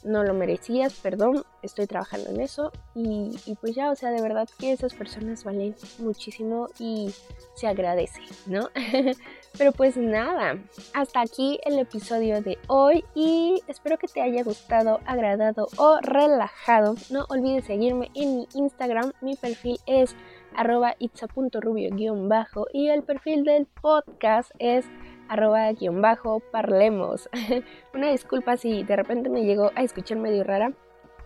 no 0.04 0.24
lo 0.24 0.34
merecías, 0.34 0.94
perdón, 0.94 1.44
estoy 1.62 1.86
trabajando 1.86 2.30
en 2.30 2.40
eso 2.40 2.72
y, 2.94 3.36
pues 3.60 3.74
ya, 3.74 3.90
o 3.90 3.96
sea, 3.96 4.10
de 4.10 4.20
verdad 4.20 4.48
que 4.58 4.72
esas 4.72 4.94
personas 4.94 5.44
valen 5.44 5.74
muchísimo 5.98 6.68
y 6.78 7.14
se 7.54 7.68
agradece, 7.68 8.20
¿no? 8.46 8.68
Pero 9.58 9.72
pues 9.72 9.96
nada, 9.96 10.58
hasta 10.94 11.20
aquí 11.20 11.60
el 11.64 11.78
episodio 11.78 12.40
de 12.40 12.58
hoy 12.68 13.04
y 13.14 13.62
espero 13.68 13.98
que 13.98 14.08
te 14.08 14.22
haya 14.22 14.42
gustado, 14.42 15.00
agradado 15.04 15.68
o 15.76 15.98
relajado. 16.00 16.94
No 17.10 17.26
olvides 17.28 17.66
seguirme 17.66 18.10
en 18.14 18.36
mi 18.38 18.48
Instagram, 18.54 19.12
mi 19.20 19.36
perfil 19.36 19.78
es 19.86 20.16
arroba 20.56 20.94
itza.rubio-bajo 20.98 22.66
y 22.72 22.88
el 22.88 23.02
perfil 23.02 23.44
del 23.44 23.66
podcast 23.66 24.50
es 24.58 24.86
arroba 25.32 25.72
guion 25.72 26.02
bajo 26.02 26.40
parlemos. 26.40 27.28
Una 27.94 28.10
disculpa 28.10 28.56
si 28.56 28.82
de 28.84 28.96
repente 28.96 29.30
me 29.30 29.44
llegó 29.44 29.70
a 29.74 29.82
escuchar 29.82 30.18
medio 30.18 30.44
rara. 30.44 30.72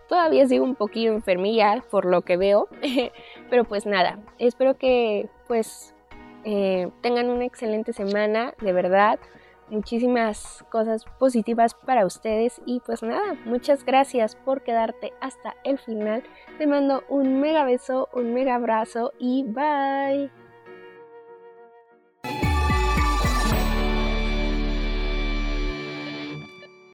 Todavía 0.08 0.46
sigo 0.46 0.64
un 0.64 0.76
poquillo 0.76 1.12
enfermilla 1.12 1.82
por 1.90 2.04
lo 2.04 2.22
que 2.22 2.36
veo, 2.36 2.68
pero 3.50 3.64
pues 3.64 3.86
nada, 3.86 4.20
espero 4.38 4.78
que 4.78 5.28
pues 5.48 5.96
eh, 6.44 6.88
tengan 7.00 7.28
una 7.28 7.44
excelente 7.44 7.92
semana, 7.92 8.54
de 8.60 8.72
verdad. 8.72 9.18
Muchísimas 9.68 10.64
cosas 10.70 11.04
positivas 11.18 11.74
para 11.74 12.06
ustedes 12.06 12.62
y 12.66 12.78
pues 12.86 13.02
nada, 13.02 13.34
muchas 13.46 13.84
gracias 13.84 14.36
por 14.36 14.62
quedarte 14.62 15.12
hasta 15.20 15.56
el 15.64 15.78
final. 15.78 16.22
Te 16.56 16.68
mando 16.68 17.02
un 17.08 17.40
mega 17.40 17.64
beso, 17.64 18.08
un 18.12 18.32
mega 18.32 18.54
abrazo 18.54 19.12
y 19.18 19.42
bye. 19.42 20.45